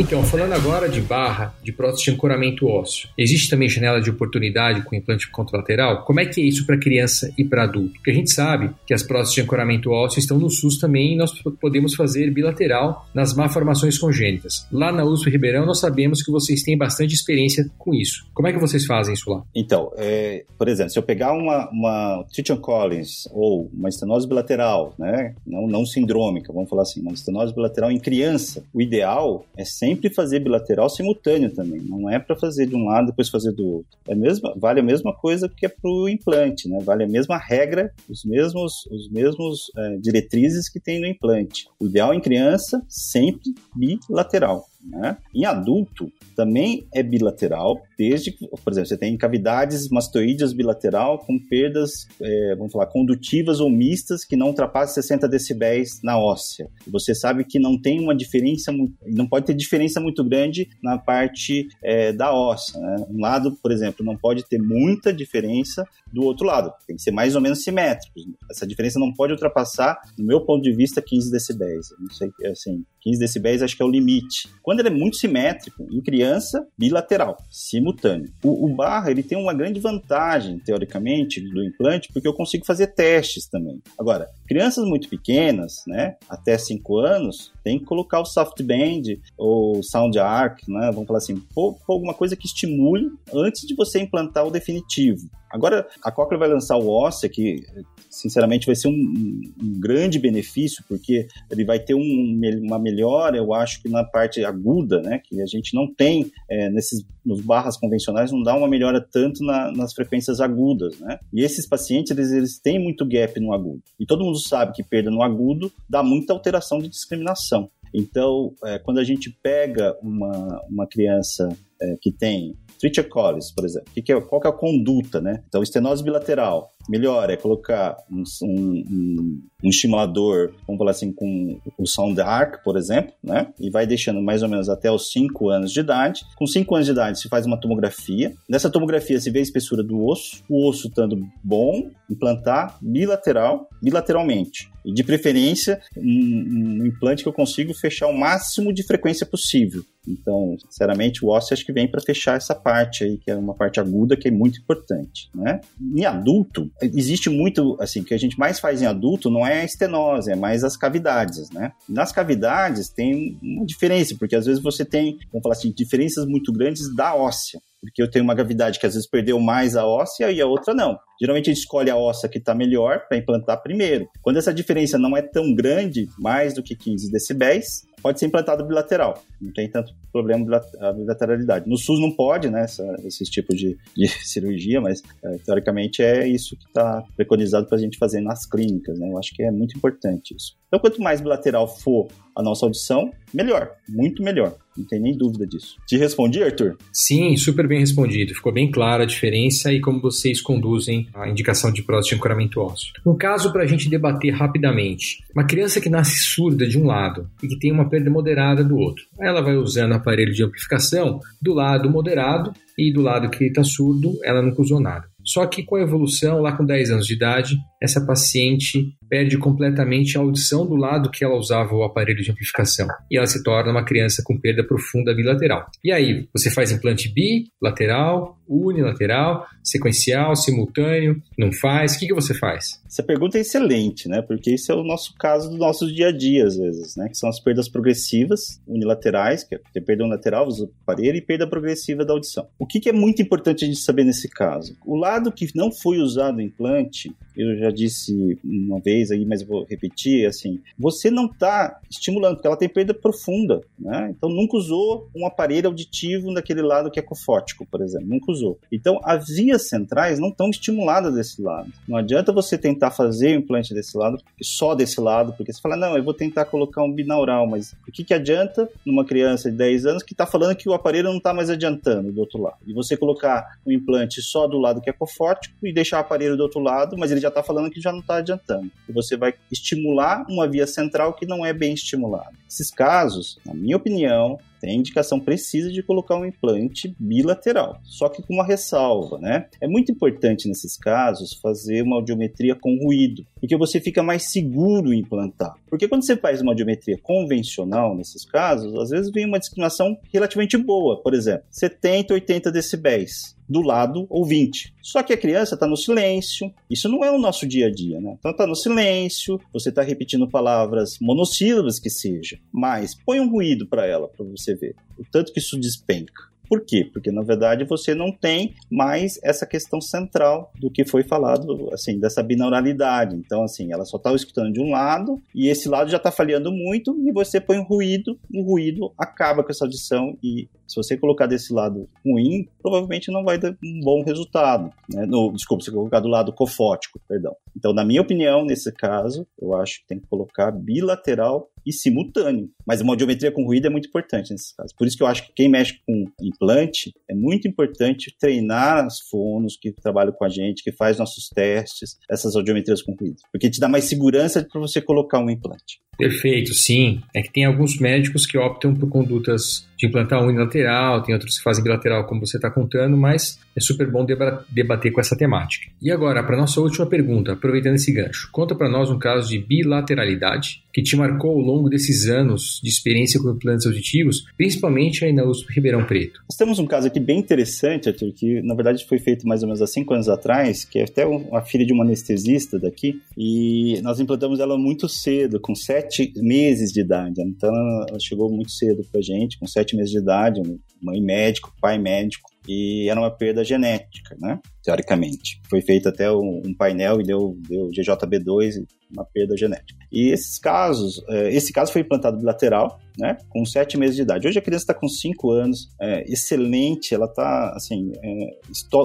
Então, 0.00 0.24
falando 0.24 0.54
agora 0.54 0.88
de 0.88 0.98
barra, 0.98 1.54
de 1.62 1.72
prótese 1.72 2.04
de 2.04 2.10
ancoramento 2.12 2.66
ósseo, 2.66 3.10
existe 3.18 3.50
também 3.50 3.68
janela 3.68 4.00
de 4.00 4.08
oportunidade 4.08 4.80
com 4.82 4.96
implante 4.96 5.30
contralateral? 5.30 6.06
Como 6.06 6.18
é 6.18 6.24
que 6.24 6.40
é 6.40 6.44
isso 6.44 6.64
para 6.64 6.78
criança 6.78 7.30
e 7.36 7.44
para 7.44 7.64
adulto? 7.64 7.92
Porque 7.92 8.10
a 8.10 8.14
gente 8.14 8.32
sabe 8.32 8.70
que 8.86 8.94
as 8.94 9.02
próteses 9.02 9.34
de 9.34 9.42
ancoramento 9.42 9.90
ósseo 9.90 10.18
estão 10.18 10.38
no 10.38 10.48
SUS 10.48 10.78
também 10.78 11.12
e 11.12 11.16
nós 11.16 11.32
podemos 11.60 11.94
fazer 11.94 12.30
bilateral 12.30 13.06
nas 13.12 13.34
malformações 13.34 13.98
congênitas. 13.98 14.66
Lá 14.72 14.90
na 14.90 15.04
USP 15.04 15.28
Ribeirão 15.28 15.66
nós 15.66 15.80
sabemos 15.80 16.22
que 16.22 16.32
vocês 16.32 16.62
têm 16.62 16.78
bastante 16.78 17.14
experiência 17.14 17.70
com 17.76 17.94
isso. 17.94 18.26
Como 18.32 18.48
é 18.48 18.54
que 18.54 18.58
vocês 18.58 18.86
fazem 18.86 19.12
isso 19.12 19.28
lá? 19.28 19.42
Então, 19.54 19.92
é, 19.98 20.46
por 20.56 20.66
exemplo, 20.66 20.92
se 20.92 20.98
eu 20.98 21.02
pegar 21.02 21.34
uma, 21.34 21.68
uma 21.70 22.24
Trichon 22.32 22.56
Collins 22.56 23.28
ou 23.32 23.70
uma 23.74 23.90
estenose 23.90 24.26
bilateral, 24.26 24.94
né, 24.98 25.34
não, 25.46 25.66
não 25.66 25.84
sindrômica, 25.84 26.54
vamos 26.54 26.70
falar 26.70 26.82
assim, 26.84 27.02
uma 27.02 27.12
estenose 27.12 27.54
bilateral 27.54 27.92
em 27.92 28.00
criança, 28.00 28.64
o 28.72 28.80
ideal 28.80 29.44
é 29.58 29.64
sempre 29.66 29.89
fazer 30.14 30.40
bilateral 30.40 30.88
simultâneo 30.88 31.52
também. 31.54 31.80
Não 31.80 32.08
é 32.08 32.18
para 32.18 32.36
fazer 32.36 32.66
de 32.66 32.76
um 32.76 32.86
lado 32.86 33.06
depois 33.06 33.28
fazer 33.28 33.52
do 33.52 33.66
outro. 33.66 33.98
É 34.06 34.14
mesmo, 34.14 34.52
vale 34.56 34.80
a 34.80 34.82
mesma 34.82 35.14
coisa 35.14 35.48
que 35.48 35.66
é 35.66 35.68
para 35.68 35.90
o 35.90 36.08
implante, 36.08 36.68
né? 36.68 36.78
Vale 36.82 37.04
a 37.04 37.08
mesma 37.08 37.36
regra, 37.36 37.92
os 38.08 38.24
mesmos, 38.24 38.86
os 38.86 39.10
mesmos 39.10 39.70
é, 39.76 39.96
diretrizes 39.96 40.68
que 40.68 40.80
tem 40.80 41.00
no 41.00 41.06
implante. 41.06 41.66
O 41.78 41.86
ideal 41.86 42.14
em 42.14 42.20
criança 42.20 42.82
sempre 42.88 43.54
bilateral. 43.74 44.69
Né? 44.82 45.16
Em 45.34 45.44
adulto, 45.44 46.10
também 46.34 46.86
é 46.94 47.02
bilateral, 47.02 47.82
desde 47.98 48.32
que, 48.32 48.46
por 48.48 48.72
exemplo, 48.72 48.88
você 48.88 48.96
tem 48.96 49.16
cavidades 49.16 49.88
mastoídeas 49.90 50.52
bilateral 50.52 51.18
com 51.18 51.38
perdas, 51.38 52.06
é, 52.20 52.54
vamos 52.56 52.72
falar, 52.72 52.86
condutivas 52.86 53.60
ou 53.60 53.68
mistas 53.68 54.24
que 54.24 54.36
não 54.36 54.48
ultrapassam 54.48 54.94
60 54.94 55.28
decibéis 55.28 56.00
na 56.02 56.18
óssea. 56.18 56.68
Você 56.86 57.14
sabe 57.14 57.44
que 57.44 57.58
não 57.58 57.80
tem 57.80 58.00
uma 58.00 58.14
diferença, 58.14 58.72
não 59.06 59.26
pode 59.26 59.46
ter 59.46 59.54
diferença 59.54 60.00
muito 60.00 60.24
grande 60.24 60.68
na 60.82 60.98
parte 60.98 61.68
é, 61.82 62.12
da 62.12 62.32
óssea. 62.32 62.80
Né? 62.80 63.06
Um 63.10 63.20
lado, 63.20 63.52
por 63.62 63.70
exemplo, 63.70 64.04
não 64.04 64.16
pode 64.16 64.48
ter 64.48 64.58
muita 64.58 65.12
diferença 65.12 65.86
do 66.12 66.22
outro 66.22 66.46
lado, 66.46 66.72
tem 66.86 66.96
que 66.96 67.02
ser 67.02 67.12
mais 67.12 67.36
ou 67.36 67.40
menos 67.40 67.62
simétrico. 67.62 68.18
Essa 68.50 68.66
diferença 68.66 68.98
não 68.98 69.12
pode 69.12 69.32
ultrapassar, 69.32 70.00
no 70.18 70.24
meu 70.24 70.40
ponto 70.40 70.62
de 70.62 70.72
vista, 70.72 71.00
15 71.00 71.30
decibéis. 71.30 71.88
não 71.98 72.10
sei, 72.10 72.30
assim, 72.50 72.84
15 73.02 73.18
decibéis 73.18 73.62
acho 73.62 73.76
que 73.76 73.82
é 73.82 73.84
o 73.84 73.90
limite. 73.90 74.48
Quando 74.70 74.78
ele 74.78 74.88
é 74.88 74.92
muito 74.92 75.16
simétrico, 75.16 75.84
em 75.90 76.00
criança, 76.00 76.64
bilateral, 76.78 77.36
simultâneo. 77.50 78.30
O, 78.40 78.66
o 78.66 78.68
barra, 78.72 79.10
ele 79.10 79.20
tem 79.20 79.36
uma 79.36 79.52
grande 79.52 79.80
vantagem, 79.80 80.60
teoricamente, 80.60 81.40
do 81.40 81.64
implante, 81.64 82.08
porque 82.12 82.28
eu 82.28 82.32
consigo 82.32 82.64
fazer 82.64 82.86
testes 82.94 83.48
também. 83.48 83.82
Agora, 83.98 84.28
crianças 84.46 84.84
muito 84.84 85.08
pequenas, 85.08 85.82
né, 85.88 86.14
até 86.28 86.56
5 86.56 86.98
anos, 86.98 87.52
tem 87.64 87.80
que 87.80 87.84
colocar 87.84 88.20
o 88.20 88.24
softband 88.24 89.18
ou 89.36 89.82
sound 89.82 90.16
arc, 90.20 90.60
né, 90.68 90.92
vamos 90.92 91.08
falar 91.08 91.18
assim, 91.18 91.42
alguma 91.88 92.14
coisa 92.14 92.36
que 92.36 92.46
estimule 92.46 93.10
antes 93.34 93.66
de 93.66 93.74
você 93.74 93.98
implantar 93.98 94.46
o 94.46 94.52
definitivo. 94.52 95.28
Agora, 95.50 95.88
a 96.02 96.12
Cochlear 96.12 96.38
vai 96.38 96.48
lançar 96.48 96.76
o 96.76 96.88
Óssea, 96.88 97.28
que 97.28 97.64
sinceramente 98.08 98.66
vai 98.66 98.76
ser 98.76 98.88
um, 98.88 98.92
um, 98.92 99.80
grande 99.80 100.18
benefício, 100.18 100.84
porque 100.88 101.26
ele 101.50 101.64
vai 101.64 101.80
ter 101.80 101.94
um, 101.94 102.40
uma 102.62 102.78
melhora, 102.78 103.36
eu 103.36 103.52
acho 103.52 103.82
que 103.82 103.88
na 103.88 104.04
parte 104.04 104.44
aguda, 104.44 105.00
né, 105.00 105.20
que 105.22 105.40
a 105.42 105.46
gente 105.46 105.74
não 105.74 105.92
tem 105.92 106.30
é, 106.48 106.70
nesses, 106.70 107.04
nos 107.24 107.40
barras 107.40 107.76
convencionais, 107.76 108.30
não 108.30 108.42
dá 108.42 108.54
uma 108.54 108.68
melhora 108.68 109.00
tanto 109.00 109.44
na, 109.44 109.72
nas 109.72 109.92
frequências 109.92 110.40
agudas, 110.40 110.98
né? 111.00 111.18
E 111.32 111.42
esses 111.42 111.66
pacientes, 111.66 112.10
eles, 112.12 112.30
eles 112.30 112.58
têm 112.58 112.78
muito 112.78 113.06
gap 113.06 113.38
no 113.40 113.52
agudo. 113.52 113.82
E 113.98 114.06
todo 114.06 114.24
mundo 114.24 114.38
sabe 114.38 114.72
que 114.72 114.82
perda 114.82 115.10
no 115.10 115.22
agudo 115.22 115.72
dá 115.88 116.02
muita 116.02 116.32
alteração 116.32 116.78
de 116.78 116.88
discriminação. 116.88 117.70
Então, 117.92 118.54
é, 118.64 118.78
quando 118.78 118.98
a 118.98 119.04
gente 119.04 119.30
pega 119.42 119.96
uma, 120.00 120.62
uma 120.68 120.86
criança 120.86 121.48
é, 121.80 121.96
que 122.00 122.12
tem 122.12 122.56
trichocolis, 122.80 123.52
por 123.52 123.64
exemplo, 123.64 123.92
que 123.92 124.02
que 124.02 124.12
é, 124.12 124.20
qual 124.20 124.40
que 124.40 124.46
é 124.46 124.50
a 124.50 124.54
conduta, 124.54 125.20
né? 125.20 125.42
Então, 125.46 125.62
estenose 125.62 126.02
bilateral, 126.02 126.72
melhor 126.90 127.30
é 127.30 127.36
colocar 127.36 127.96
um, 128.10 128.24
um, 128.42 129.42
um 129.62 129.68
estimulador, 129.68 130.52
vamos 130.66 130.78
falar 130.78 130.90
assim, 130.90 131.12
com 131.12 131.60
o 131.78 131.86
Sound 131.86 132.20
Arc, 132.20 132.64
por 132.64 132.76
exemplo, 132.76 133.12
né? 133.22 133.46
E 133.58 133.70
vai 133.70 133.86
deixando 133.86 134.20
mais 134.20 134.42
ou 134.42 134.48
menos 134.48 134.68
até 134.68 134.90
os 134.90 135.12
5 135.12 135.48
anos 135.48 135.72
de 135.72 135.80
idade. 135.80 136.22
Com 136.36 136.46
5 136.46 136.74
anos 136.74 136.86
de 136.86 136.92
idade 136.92 137.20
se 137.20 137.28
faz 137.28 137.46
uma 137.46 137.60
tomografia. 137.60 138.34
Nessa 138.48 138.68
tomografia 138.68 139.20
se 139.20 139.30
vê 139.30 139.38
a 139.38 139.42
espessura 139.42 139.84
do 139.84 140.04
osso, 140.04 140.42
o 140.48 140.68
osso 140.68 140.88
estando 140.88 141.16
bom, 141.44 141.90
implantar 142.10 142.76
bilateral, 142.82 143.68
bilateralmente. 143.80 144.68
E 144.84 144.92
de 144.92 145.04
preferência, 145.04 145.80
um, 145.96 146.02
um, 146.02 146.86
implante 146.86 147.22
que 147.22 147.28
eu 147.28 147.32
consigo 147.32 147.74
fechar 147.74 148.08
o 148.08 148.16
máximo 148.16 148.72
de 148.72 148.82
frequência 148.82 149.26
possível. 149.26 149.84
Então, 150.08 150.56
sinceramente, 150.58 151.24
o 151.24 151.28
ósseo 151.28 151.52
acho 151.52 151.66
que 151.66 151.72
vem 151.72 151.86
para 151.86 152.00
fechar 152.00 152.36
essa 152.36 152.54
parte 152.54 153.04
aí, 153.04 153.18
que 153.18 153.30
é 153.30 153.36
uma 153.36 153.54
parte 153.54 153.78
aguda 153.78 154.16
que 154.16 154.28
é 154.28 154.30
muito 154.30 154.58
importante, 154.58 155.28
né? 155.34 155.60
Em 155.94 156.04
adulto, 156.04 156.70
existe 156.82 157.28
muito, 157.28 157.76
assim, 157.80 158.02
que 158.02 158.14
a 158.14 158.18
gente 158.18 158.38
mais 158.38 158.58
faz 158.58 158.82
em 158.82 158.86
adulto 158.86 159.30
não 159.30 159.46
é 159.46 159.60
a 159.60 159.64
estenose, 159.64 160.32
é 160.32 160.36
mais 160.36 160.64
as 160.64 160.76
cavidades, 160.76 161.50
né? 161.50 161.72
Nas 161.88 162.12
cavidades 162.12 162.88
tem 162.88 163.38
uma 163.42 163.66
diferença, 163.66 164.14
porque 164.18 164.36
às 164.36 164.46
vezes 164.46 164.62
você 164.62 164.84
tem, 164.84 165.18
vamos 165.32 165.42
falar 165.42 165.54
assim, 165.54 165.72
diferenças 165.72 166.26
muito 166.26 166.52
grandes 166.52 166.94
da 166.94 167.14
óssea 167.14 167.60
porque 167.80 168.02
eu 168.02 168.10
tenho 168.10 168.24
uma 168.24 168.34
gravidade 168.34 168.78
que 168.78 168.86
às 168.86 168.94
vezes 168.94 169.08
perdeu 169.08 169.40
mais 169.40 169.74
a 169.74 169.86
óssea 169.86 170.30
e 170.30 170.40
a 170.40 170.46
outra 170.46 170.74
não. 170.74 170.98
Geralmente 171.20 171.50
a 171.50 171.54
gente 171.54 171.62
escolhe 171.62 171.90
a 171.90 171.96
óssea 171.96 172.28
que 172.28 172.38
está 172.38 172.54
melhor 172.54 173.06
para 173.08 173.16
implantar 173.16 173.62
primeiro. 173.62 174.08
Quando 174.22 174.36
essa 174.36 174.52
diferença 174.52 174.98
não 174.98 175.16
é 175.16 175.22
tão 175.22 175.54
grande, 175.54 176.06
mais 176.18 176.54
do 176.54 176.62
que 176.62 176.76
15 176.76 177.10
decibéis, 177.10 177.82
pode 178.02 178.18
ser 178.18 178.26
implantado 178.26 178.64
bilateral. 178.64 179.22
Não 179.40 179.52
tem 179.52 179.70
tanto 179.70 179.92
problema 180.12 180.60
a 180.80 180.92
bilateralidade. 180.92 181.68
No 181.68 181.76
SUS 181.76 182.00
não 182.00 182.10
pode, 182.10 182.50
né, 182.50 182.62
essa, 182.62 182.84
esses 183.04 183.28
tipos 183.28 183.56
de, 183.56 183.76
de 183.96 184.08
cirurgia, 184.26 184.80
mas 184.80 185.02
é, 185.22 185.38
teoricamente 185.38 186.02
é 186.02 186.26
isso 186.26 186.56
que 186.56 186.66
está 186.66 187.02
preconizado 187.16 187.66
para 187.66 187.76
a 187.76 187.80
gente 187.80 187.98
fazer 187.98 188.20
nas 188.20 188.46
clínicas, 188.46 188.98
né? 188.98 189.08
Eu 189.08 189.18
acho 189.18 189.34
que 189.34 189.42
é 189.42 189.50
muito 189.50 189.76
importante 189.76 190.34
isso. 190.34 190.56
Então, 190.68 190.78
quanto 190.78 191.02
mais 191.02 191.20
bilateral 191.20 191.66
for 191.66 192.08
a 192.34 192.42
nossa 192.42 192.64
audição, 192.64 193.10
melhor, 193.34 193.72
muito 193.88 194.22
melhor. 194.22 194.56
Não 194.76 194.84
tem 194.84 195.00
nem 195.00 195.16
dúvida 195.16 195.46
disso. 195.46 195.76
Te 195.86 195.96
respondi, 195.96 196.42
Arthur? 196.42 196.76
Sim, 196.92 197.36
super 197.36 197.66
bem 197.66 197.80
respondido. 197.80 198.34
Ficou 198.34 198.52
bem 198.52 198.70
clara 198.70 199.02
a 199.02 199.06
diferença 199.06 199.72
e 199.72 199.80
como 199.80 200.00
vocês 200.00 200.40
conduzem 200.40 201.08
a 201.14 201.28
indicação 201.28 201.72
de 201.72 201.82
prótese 201.82 202.10
de 202.10 202.14
ancoramento 202.16 202.60
ósseo. 202.60 202.92
Um 203.04 203.16
caso 203.16 203.52
para 203.52 203.62
a 203.62 203.66
gente 203.66 203.88
debater 203.88 204.32
rapidamente. 204.32 205.24
Uma 205.34 205.44
criança 205.44 205.80
que 205.80 205.88
nasce 205.88 206.18
surda 206.18 206.66
de 206.66 206.78
um 206.78 206.86
lado 206.86 207.28
e 207.42 207.48
que 207.48 207.58
tem 207.58 207.72
uma 207.72 207.88
perda 207.88 208.10
moderada 208.10 208.64
do 208.64 208.76
outro. 208.76 209.04
Ela 209.20 209.40
vai 209.40 209.56
usando 209.56 209.92
aparelho 209.92 210.32
de 210.32 210.42
amplificação 210.42 211.20
do 211.40 211.52
lado 211.52 211.90
moderado 211.90 212.52
e 212.78 212.92
do 212.92 213.02
lado 213.02 213.30
que 213.30 213.44
está 213.44 213.62
surdo, 213.62 214.18
ela 214.24 214.40
nunca 214.40 214.62
usou 214.62 214.80
nada. 214.80 215.08
Só 215.24 215.46
que 215.46 215.62
com 215.62 215.76
a 215.76 215.82
evolução, 215.82 216.40
lá 216.40 216.52
com 216.52 216.64
10 216.64 216.90
anos 216.90 217.06
de 217.06 217.14
idade, 217.14 217.56
essa 217.80 218.04
paciente 218.04 218.94
perde 219.08 219.36
completamente 219.38 220.16
a 220.16 220.20
audição 220.20 220.66
do 220.66 220.76
lado 220.76 221.10
que 221.10 221.24
ela 221.24 221.36
usava 221.36 221.74
o 221.74 221.82
aparelho 221.82 222.22
de 222.22 222.30
amplificação 222.30 222.86
e 223.10 223.16
ela 223.16 223.26
se 223.26 223.42
torna 223.42 223.72
uma 223.72 223.84
criança 223.84 224.22
com 224.24 224.38
perda 224.38 224.64
profunda 224.64 225.14
bilateral. 225.14 225.66
E 225.82 225.90
aí, 225.90 226.28
você 226.32 226.50
faz 226.50 226.70
implante 226.70 227.12
bilateral, 227.12 228.38
unilateral, 228.48 229.46
sequencial, 229.62 230.34
simultâneo, 230.34 231.22
não 231.38 231.52
faz? 231.52 231.94
O 231.94 231.98
que, 231.98 232.06
que 232.08 232.14
você 232.14 232.34
faz? 232.34 232.80
Essa 232.86 233.02
pergunta 233.02 233.38
é 233.38 233.42
excelente, 233.42 234.08
né? 234.08 234.22
Porque 234.22 234.52
isso 234.54 234.72
é 234.72 234.74
o 234.74 234.82
nosso 234.82 235.14
caso 235.16 235.48
do 235.48 235.56
nosso 235.56 235.86
dia 235.92 236.08
a 236.08 236.12
dia, 236.12 236.44
às 236.44 236.56
vezes, 236.56 236.96
né? 236.96 237.08
Que 237.08 237.16
são 237.16 237.28
as 237.28 237.38
perdas 237.38 237.68
progressivas, 237.68 238.60
unilaterais, 238.66 239.44
que 239.44 239.54
é 239.54 239.80
perda 239.80 240.02
unilateral 240.02 240.48
do 240.48 240.70
aparelho, 240.82 241.16
e 241.16 241.22
perda 241.22 241.46
progressiva 241.46 242.04
da 242.04 242.12
audição. 242.12 242.48
O 242.58 242.66
que, 242.66 242.80
que 242.80 242.88
é 242.88 242.92
muito 242.92 243.22
importante 243.22 243.64
a 243.64 243.68
gente 243.68 243.80
saber 243.80 244.04
nesse 244.04 244.28
caso? 244.28 244.76
O 244.84 244.96
lado 244.96 245.30
que 245.30 245.46
não 245.54 245.70
foi 245.70 245.98
usado 245.98 246.38
o 246.38 246.42
implante, 246.42 247.14
eu 247.36 247.56
já 247.56 247.69
disse 247.72 248.38
uma 248.44 248.80
vez 248.80 249.10
aí, 249.10 249.24
mas 249.24 249.42
eu 249.42 249.46
vou 249.46 249.64
repetir, 249.68 250.26
assim, 250.26 250.60
você 250.78 251.10
não 251.10 251.26
está 251.26 251.80
estimulando, 251.90 252.36
porque 252.36 252.46
ela 252.46 252.56
tem 252.56 252.68
perda 252.68 252.94
profunda, 252.94 253.60
né? 253.78 254.12
Então 254.16 254.28
nunca 254.28 254.56
usou 254.56 255.08
um 255.14 255.26
aparelho 255.26 255.68
auditivo 255.68 256.30
naquele 256.32 256.62
lado 256.62 256.90
que 256.90 256.98
é 256.98 257.02
cofótico, 257.02 257.66
por 257.66 257.82
exemplo, 257.82 258.08
nunca 258.08 258.30
usou. 258.30 258.58
Então 258.70 259.00
as 259.04 259.28
vias 259.28 259.68
centrais 259.68 260.18
não 260.18 260.28
estão 260.28 260.50
estimuladas 260.50 261.14
desse 261.14 261.42
lado. 261.42 261.70
Não 261.86 261.96
adianta 261.96 262.32
você 262.32 262.56
tentar 262.56 262.90
fazer 262.90 263.36
o 263.36 263.40
implante 263.40 263.74
desse 263.74 263.96
lado, 263.96 264.18
só 264.42 264.74
desse 264.74 265.00
lado, 265.00 265.32
porque 265.32 265.52
você 265.52 265.60
fala, 265.60 265.76
não, 265.76 265.96
eu 265.96 266.02
vou 266.02 266.14
tentar 266.14 266.44
colocar 266.44 266.82
um 266.82 266.92
binaural, 266.92 267.46
mas 267.46 267.72
o 267.86 267.92
que, 267.92 268.04
que 268.04 268.14
adianta 268.14 268.68
numa 268.84 269.04
criança 269.04 269.50
de 269.50 269.56
10 269.56 269.86
anos 269.86 270.02
que 270.02 270.12
está 270.12 270.26
falando 270.26 270.56
que 270.56 270.68
o 270.68 270.74
aparelho 270.74 271.08
não 271.08 271.18
está 271.18 271.32
mais 271.32 271.50
adiantando 271.50 272.12
do 272.12 272.20
outro 272.20 272.40
lado? 272.40 272.56
E 272.66 272.72
você 272.72 272.96
colocar 272.96 273.58
um 273.66 273.72
implante 273.72 274.22
só 274.22 274.46
do 274.46 274.58
lado 274.58 274.80
que 274.80 274.90
é 274.90 274.92
cofótico 274.92 275.54
e 275.66 275.72
deixar 275.72 275.98
o 275.98 276.00
aparelho 276.00 276.36
do 276.36 276.42
outro 276.42 276.60
lado, 276.60 276.96
mas 276.96 277.10
ele 277.10 277.20
já 277.20 277.28
está 277.28 277.42
falando 277.42 277.59
que 277.68 277.80
já 277.80 277.90
não 277.90 277.98
está 277.98 278.16
adiantando. 278.16 278.70
E 278.88 278.92
você 278.92 279.16
vai 279.16 279.34
estimular 279.50 280.24
uma 280.28 280.48
via 280.48 280.66
central 280.66 281.14
que 281.14 281.26
não 281.26 281.44
é 281.44 281.52
bem 281.52 281.74
estimulada. 281.74 282.32
Esses 282.48 282.70
casos, 282.70 283.38
na 283.44 283.52
minha 283.52 283.76
opinião, 283.76 284.38
tem 284.60 284.78
indicação 284.78 285.18
precisa 285.18 285.72
de 285.72 285.82
colocar 285.82 286.16
um 286.16 286.26
implante 286.26 286.94
bilateral, 286.98 287.80
só 287.82 288.08
que 288.08 288.22
com 288.22 288.34
uma 288.34 288.46
ressalva, 288.46 289.18
né? 289.18 289.46
É 289.60 289.66
muito 289.66 289.90
importante 289.90 290.48
nesses 290.48 290.76
casos 290.76 291.34
fazer 291.34 291.82
uma 291.82 291.96
audiometria 291.96 292.54
com 292.54 292.76
ruído, 292.76 293.26
porque 293.40 293.56
você 293.56 293.80
fica 293.80 294.02
mais 294.02 294.30
seguro 294.30 294.92
em 294.92 295.00
implantar. 295.00 295.54
Porque 295.68 295.88
quando 295.88 296.04
você 296.04 296.16
faz 296.16 296.40
uma 296.40 296.52
audiometria 296.52 296.98
convencional, 297.02 297.96
nesses 297.96 298.24
casos, 298.24 298.74
às 298.76 298.90
vezes 298.90 299.10
vem 299.10 299.26
uma 299.26 299.38
discriminação 299.38 299.98
relativamente 300.12 300.56
boa, 300.56 301.02
por 301.02 301.14
exemplo, 301.14 301.44
70, 301.50 302.14
80 302.14 302.52
decibéis 302.52 303.40
do 303.50 303.62
lado 303.62 304.06
ouvinte. 304.08 304.72
Só 304.80 305.02
que 305.02 305.12
a 305.12 305.16
criança 305.16 305.54
está 305.54 305.66
no 305.66 305.76
silêncio. 305.76 306.54
Isso 306.70 306.88
não 306.88 307.04
é 307.04 307.10
o 307.10 307.18
nosso 307.18 307.46
dia 307.48 307.66
a 307.66 307.70
dia, 307.70 308.00
né? 308.00 308.14
Então 308.16 308.30
está 308.30 308.46
no 308.46 308.54
silêncio, 308.54 309.40
você 309.52 309.70
está 309.70 309.82
repetindo 309.82 310.28
palavras 310.28 310.98
monossílabas 311.00 311.80
que 311.80 311.90
seja, 311.90 312.38
mas 312.52 312.94
põe 312.94 313.18
um 313.18 313.28
ruído 313.28 313.66
para 313.66 313.84
ela, 313.84 314.06
para 314.06 314.24
você 314.24 314.49
ver 314.54 314.74
o 314.98 315.04
tanto 315.10 315.32
que 315.32 315.40
isso 315.40 315.58
despenca. 315.58 316.30
Por 316.50 316.64
quê? 316.64 316.84
Porque 316.92 317.12
na 317.12 317.22
verdade 317.22 317.64
você 317.64 317.94
não 317.94 318.10
tem 318.10 318.56
mais 318.68 319.20
essa 319.22 319.46
questão 319.46 319.80
central 319.80 320.50
do 320.58 320.68
que 320.68 320.84
foi 320.84 321.04
falado, 321.04 321.72
assim, 321.72 322.00
dessa 322.00 322.24
binauralidade. 322.24 323.14
Então, 323.14 323.44
assim, 323.44 323.72
ela 323.72 323.84
só 323.84 323.98
está 323.98 324.12
escutando 324.12 324.52
de 324.52 324.60
um 324.60 324.70
lado 324.72 325.22
e 325.32 325.48
esse 325.48 325.68
lado 325.68 325.88
já 325.88 325.98
está 325.98 326.10
falhando 326.10 326.50
muito 326.50 326.96
e 327.06 327.12
você 327.12 327.40
põe 327.40 327.56
um 327.56 327.62
ruído, 327.62 328.18
o 328.34 328.42
ruído 328.42 328.92
acaba 328.98 329.44
com 329.44 329.50
essa 329.52 329.64
audição 329.64 330.18
e 330.20 330.48
se 330.66 330.74
você 330.74 330.96
colocar 330.96 331.26
desse 331.26 331.52
lado 331.52 331.88
ruim, 332.04 332.48
provavelmente 332.60 333.12
não 333.12 333.24
vai 333.24 333.38
dar 333.38 333.50
um 333.50 333.80
bom 333.82 334.02
resultado. 334.02 334.72
Né? 334.92 335.06
No, 335.06 335.32
desculpa, 335.32 335.64
se 335.64 335.70
colocar 335.70 336.00
do 336.00 336.08
lado 336.08 336.32
cofótico, 336.32 337.00
perdão. 337.08 337.34
Então, 337.56 337.72
na 337.72 337.84
minha 337.84 338.00
opinião, 338.00 338.44
nesse 338.44 338.72
caso, 338.72 339.26
eu 339.40 339.54
acho 339.54 339.80
que 339.80 339.88
tem 339.88 339.98
que 340.00 340.06
colocar 340.06 340.52
bilateral 340.52 341.48
e 341.70 341.72
simultâneo. 341.72 342.50
Mas 342.66 342.80
uma 342.80 342.92
audiometria 342.92 343.32
com 343.32 343.44
ruído 343.44 343.66
é 343.66 343.70
muito 343.70 343.88
importante 343.88 344.32
nesses 344.32 344.52
casos. 344.52 344.72
Por 344.72 344.86
isso 344.86 344.96
que 344.96 345.02
eu 345.02 345.06
acho 345.06 345.26
que 345.26 345.32
quem 345.34 345.48
mexe 345.48 345.80
com 345.86 346.04
implante 346.20 346.92
é 347.08 347.14
muito 347.14 347.48
importante 347.48 348.14
treinar 348.18 348.84
as 348.84 349.00
fonos 349.00 349.56
que 349.56 349.72
trabalham 349.72 350.12
com 350.12 350.24
a 350.24 350.28
gente, 350.28 350.62
que 350.62 350.72
faz 350.72 350.98
nossos 350.98 351.28
testes, 351.28 351.96
essas 352.08 352.36
audiometrias 352.36 352.82
com 352.82 352.92
ruído. 352.92 353.16
Porque 353.32 353.50
te 353.50 353.60
dá 353.60 353.68
mais 353.68 353.84
segurança 353.84 354.46
para 354.50 354.60
você 354.60 354.80
colocar 354.80 355.18
um 355.18 355.30
implante. 355.30 355.80
Perfeito, 355.96 356.54
sim. 356.54 357.00
É 357.14 357.22
que 357.22 357.32
tem 357.32 357.44
alguns 357.44 357.78
médicos 357.78 358.26
que 358.26 358.38
optam 358.38 358.74
por 358.74 358.88
condutas 358.88 359.66
de 359.80 359.86
implantar 359.86 360.22
unilateral, 360.22 361.02
tem 361.02 361.14
outros 361.14 361.38
que 361.38 361.42
fazem 361.42 361.64
bilateral, 361.64 362.06
como 362.06 362.26
você 362.26 362.36
está 362.36 362.50
contando, 362.50 362.98
mas 362.98 363.40
é 363.56 363.60
super 363.60 363.90
bom 363.90 364.04
debater 364.04 364.92
com 364.92 365.00
essa 365.00 365.16
temática. 365.16 365.70
E 365.80 365.90
agora, 365.90 366.22
para 366.22 366.36
nossa 366.36 366.60
última 366.60 366.84
pergunta, 366.84 367.32
aproveitando 367.32 367.76
esse 367.76 367.90
gancho, 367.90 368.28
conta 368.30 368.54
para 368.54 368.68
nós 368.68 368.90
um 368.90 368.98
caso 368.98 369.30
de 369.30 369.38
bilateralidade 369.38 370.62
que 370.72 370.82
te 370.82 370.96
marcou 370.96 371.30
ao 371.32 371.38
longo 371.38 371.68
desses 371.68 372.06
anos 372.06 372.60
de 372.62 372.68
experiência 372.68 373.20
com 373.20 373.30
implantes 373.30 373.66
auditivos, 373.66 374.26
principalmente 374.36 375.04
aí 375.04 375.12
na 375.12 375.24
USP 375.24 375.52
Ribeirão 375.52 375.84
Preto. 375.84 376.20
Nós 376.28 376.36
temos 376.36 376.58
um 376.58 376.66
caso 376.66 376.86
aqui 376.86 377.00
bem 377.00 377.18
interessante, 377.18 377.88
Arthur, 377.88 378.12
que 378.12 378.40
na 378.42 378.54
verdade 378.54 378.86
foi 378.86 378.98
feito 378.98 379.26
mais 379.26 379.42
ou 379.42 379.48
menos 379.48 379.62
há 379.62 379.66
cinco 379.66 379.94
anos 379.94 380.08
atrás, 380.08 380.64
que 380.64 380.78
é 380.78 380.84
até 380.84 381.06
uma 381.06 381.40
filha 381.42 381.64
de 381.64 381.72
uma 381.72 381.84
anestesista 381.84 382.58
daqui, 382.58 383.00
e 383.16 383.80
nós 383.82 383.98
implantamos 383.98 384.38
ela 384.38 384.56
muito 384.58 384.88
cedo, 384.88 385.40
com 385.40 385.54
sete 385.54 386.12
meses 386.16 386.70
de 386.70 386.82
idade. 386.82 387.20
Então 387.20 387.50
ela 387.88 387.98
chegou 387.98 388.30
muito 388.30 388.52
cedo 388.52 388.84
para 388.92 389.00
gente, 389.00 389.38
com 389.38 389.46
sete 389.46 389.69
meses 389.76 389.90
de 389.90 389.98
idade, 389.98 390.40
mãe 390.82 391.00
médico, 391.00 391.52
pai 391.60 391.78
médico 391.78 392.30
e 392.48 392.88
era 392.88 392.98
uma 392.98 393.10
perda 393.10 393.44
genética, 393.44 394.16
né? 394.18 394.38
Teoricamente. 394.62 395.40
Foi 395.48 395.60
feito 395.60 395.88
até 395.88 396.10
um 396.10 396.54
painel 396.56 397.00
e 397.00 397.04
deu, 397.04 397.36
deu 397.48 397.68
GJB2, 397.68 398.64
uma 398.92 399.04
perda 399.04 399.36
genética. 399.36 399.78
E 399.92 400.10
esses 400.10 400.38
casos, 400.38 401.02
é, 401.08 401.32
esse 401.32 401.52
caso 401.52 401.72
foi 401.72 401.82
implantado 401.82 402.18
bilateral, 402.18 402.80
né? 403.00 403.16
Com 403.28 403.44
sete 403.44 403.76
meses 403.76 403.96
de 403.96 404.02
idade. 404.02 404.28
Hoje 404.28 404.38
a 404.38 404.42
criança 404.42 404.64
está 404.64 404.74
com 404.74 404.88
cinco 404.88 405.30
anos, 405.30 405.68
é, 405.80 406.04
excelente, 406.06 406.94
ela 406.94 407.06
está, 407.06 407.52
assim, 407.56 407.92
é, 408.02 408.38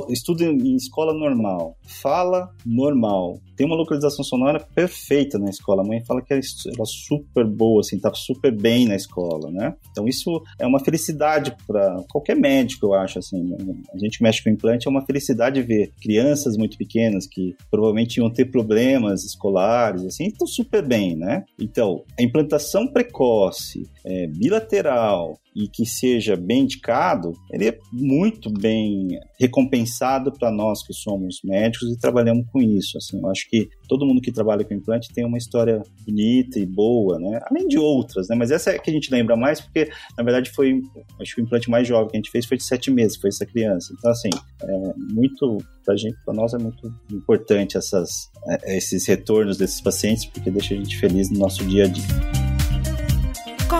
estuda 0.09 0.45
em 0.45 0.75
escola 0.75 1.13
normal, 1.13 1.77
fala 2.01 2.49
normal, 2.65 3.39
tem 3.55 3.65
uma 3.65 3.75
localização 3.75 4.23
sonora 4.23 4.59
perfeita 4.59 5.39
na 5.39 5.49
escola. 5.49 5.81
A 5.81 5.85
mãe 5.85 6.03
fala 6.03 6.21
que 6.21 6.33
ela 6.33 6.41
é 6.41 6.85
super 6.85 7.45
boa, 7.45 7.79
assim, 7.79 7.99
tá 7.99 8.13
super 8.13 8.51
bem 8.51 8.87
na 8.87 8.95
escola, 8.95 9.49
né? 9.51 9.73
Então 9.91 10.07
isso 10.07 10.41
é 10.59 10.67
uma 10.67 10.79
felicidade 10.79 11.55
para 11.65 12.03
qualquer 12.09 12.35
médico, 12.35 12.87
eu 12.87 12.93
acho, 12.93 13.19
assim. 13.19 13.43
Né? 13.43 13.57
A 13.93 13.97
gente 13.97 14.21
mexe 14.21 14.43
com 14.43 14.49
implante, 14.49 14.87
é 14.87 14.91
uma 14.91 15.05
felicidade 15.05 15.61
ver 15.61 15.91
crianças 16.01 16.57
muito 16.57 16.77
pequenas 16.77 17.27
que 17.27 17.55
provavelmente 17.71 18.17
iam 18.17 18.29
ter 18.29 18.45
problemas 18.45 19.23
escolares, 19.23 20.05
assim, 20.05 20.27
estão 20.27 20.47
super 20.47 20.85
bem, 20.85 21.15
né? 21.15 21.43
Então, 21.59 22.03
a 22.19 22.23
implantação 22.23 22.87
precoce, 22.87 23.83
é, 24.05 24.27
bilateral, 24.27 25.39
e 25.55 25.69
que 25.69 25.85
seja 25.85 26.35
bem 26.35 26.63
indicado, 26.63 27.31
ele 27.49 27.69
é 27.69 27.79
muito 27.91 28.51
bem 28.51 29.07
recompensado 29.39 30.31
para 30.33 30.51
nós 30.51 30.85
que 30.85 30.93
somos 30.93 31.39
médicos 31.45 31.89
e 31.89 31.97
trabalhamos 31.97 32.45
com 32.51 32.61
isso. 32.61 32.97
Assim, 32.97 33.17
eu 33.17 33.29
acho 33.29 33.49
que 33.49 33.69
todo 33.87 34.05
mundo 34.05 34.19
que 34.19 34.33
trabalha 34.33 34.65
com 34.65 34.73
implante 34.73 35.13
tem 35.13 35.25
uma 35.25 35.37
história 35.37 35.81
bonita 36.05 36.59
e 36.59 36.65
boa, 36.65 37.17
né? 37.19 37.39
Além 37.49 37.67
de 37.67 37.79
outras, 37.79 38.27
né? 38.27 38.35
Mas 38.35 38.51
essa 38.51 38.71
é 38.71 38.79
que 38.79 38.89
a 38.89 38.93
gente 38.93 39.09
lembra 39.09 39.37
mais 39.37 39.61
porque, 39.61 39.89
na 40.17 40.23
verdade, 40.25 40.51
foi 40.51 40.81
acho 41.21 41.33
que 41.33 41.41
o 41.41 41.45
implante 41.45 41.69
mais 41.69 41.87
jovem 41.87 42.09
que 42.09 42.17
a 42.17 42.19
gente 42.19 42.31
fez 42.31 42.45
foi 42.45 42.57
de 42.57 42.63
sete 42.65 42.91
meses, 42.91 43.17
foi 43.17 43.29
essa 43.29 43.45
criança. 43.45 43.93
Então, 43.97 44.11
assim, 44.11 44.29
é 44.61 44.93
muito 45.13 45.57
para 45.85 45.95
gente, 45.95 46.17
para 46.25 46.33
nós 46.33 46.53
é 46.53 46.57
muito 46.57 46.93
importante 47.09 47.77
essas, 47.77 48.29
é, 48.49 48.75
esses 48.77 49.07
retornos 49.07 49.57
desses 49.57 49.79
pacientes 49.79 50.25
porque 50.25 50.51
deixa 50.51 50.73
a 50.73 50.77
gente 50.77 50.97
feliz 50.97 51.29
no 51.29 51.39
nosso 51.39 51.63
dia 51.65 51.85
a 51.85 51.87
dia. 51.87 52.44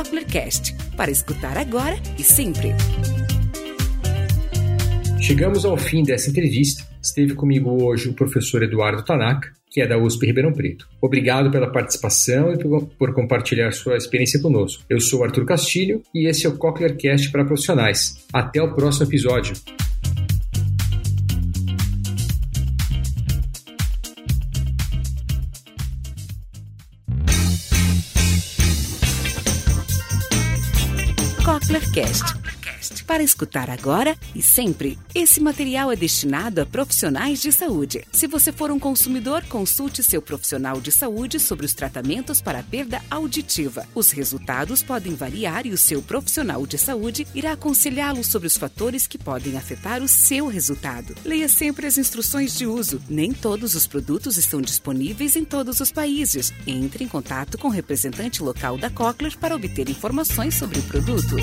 Cochlearcast, 0.05 0.75
para 0.95 1.09
escutar 1.09 1.57
agora 1.57 1.95
e 2.17 2.23
sempre. 2.23 2.69
Chegamos 5.19 5.65
ao 5.65 5.75
fim 5.77 6.03
dessa 6.03 6.29
entrevista. 6.29 6.83
Esteve 7.01 7.33
comigo 7.33 7.83
hoje 7.83 8.09
o 8.09 8.13
professor 8.13 8.61
Eduardo 8.61 9.03
Tanaka, 9.03 9.51
que 9.67 9.81
é 9.81 9.87
da 9.87 9.97
USP 9.97 10.27
Ribeirão 10.27 10.53
Preto. 10.53 10.87
Obrigado 11.01 11.49
pela 11.49 11.71
participação 11.71 12.53
e 12.53 12.57
por, 12.59 13.13
compartilhar 13.15 13.71
sua 13.71 13.97
experiência 13.97 14.39
conosco. 14.39 14.83
Eu 14.87 14.99
sou 14.99 15.23
Arthur 15.23 15.45
Castilho 15.45 16.03
e 16.13 16.27
esse 16.27 16.45
é 16.45 16.49
o 16.49 16.57
Cochlearcast 16.57 17.31
para 17.31 17.43
profissionais. 17.43 18.23
Até 18.31 18.61
o 18.61 18.75
próximo 18.75 19.07
episódio. 19.07 19.55
Cochlearcast 31.65 32.44
para 33.05 33.23
escutar 33.23 33.69
agora 33.69 34.17
e 34.33 34.41
sempre. 34.41 34.97
Esse 35.13 35.39
material 35.39 35.91
é 35.91 35.95
destinado 35.95 36.61
a 36.61 36.65
profissionais 36.65 37.41
de 37.41 37.51
saúde. 37.51 38.05
Se 38.11 38.27
você 38.27 38.51
for 38.51 38.71
um 38.71 38.79
consumidor, 38.79 39.43
consulte 39.45 40.03
seu 40.03 40.21
profissional 40.21 40.81
de 40.81 40.91
saúde 40.91 41.39
sobre 41.39 41.65
os 41.65 41.73
tratamentos 41.73 42.41
para 42.41 42.63
perda 42.63 43.01
auditiva. 43.09 43.87
Os 43.93 44.11
resultados 44.11 44.83
podem 44.83 45.15
variar 45.15 45.65
e 45.65 45.71
o 45.71 45.77
seu 45.77 46.01
profissional 46.01 46.65
de 46.65 46.77
saúde 46.77 47.27
irá 47.33 47.53
aconselhá-lo 47.53 48.23
sobre 48.23 48.47
os 48.47 48.57
fatores 48.57 49.07
que 49.07 49.17
podem 49.17 49.57
afetar 49.57 50.01
o 50.01 50.07
seu 50.07 50.47
resultado. 50.47 51.15
Leia 51.23 51.47
sempre 51.47 51.87
as 51.87 51.97
instruções 51.97 52.57
de 52.57 52.65
uso. 52.65 53.01
Nem 53.09 53.31
todos 53.33 53.75
os 53.75 53.87
produtos 53.87 54.37
estão 54.37 54.61
disponíveis 54.61 55.35
em 55.35 55.45
todos 55.45 55.79
os 55.79 55.91
países. 55.91 56.53
Entre 56.65 57.03
em 57.03 57.07
contato 57.07 57.57
com 57.57 57.67
o 57.67 57.71
representante 57.71 58.41
local 58.41 58.77
da 58.77 58.89
Cochlear 58.89 59.37
para 59.37 59.55
obter 59.55 59.89
informações 59.89 60.55
sobre 60.55 60.79
o 60.79 60.83
produto. 60.83 61.35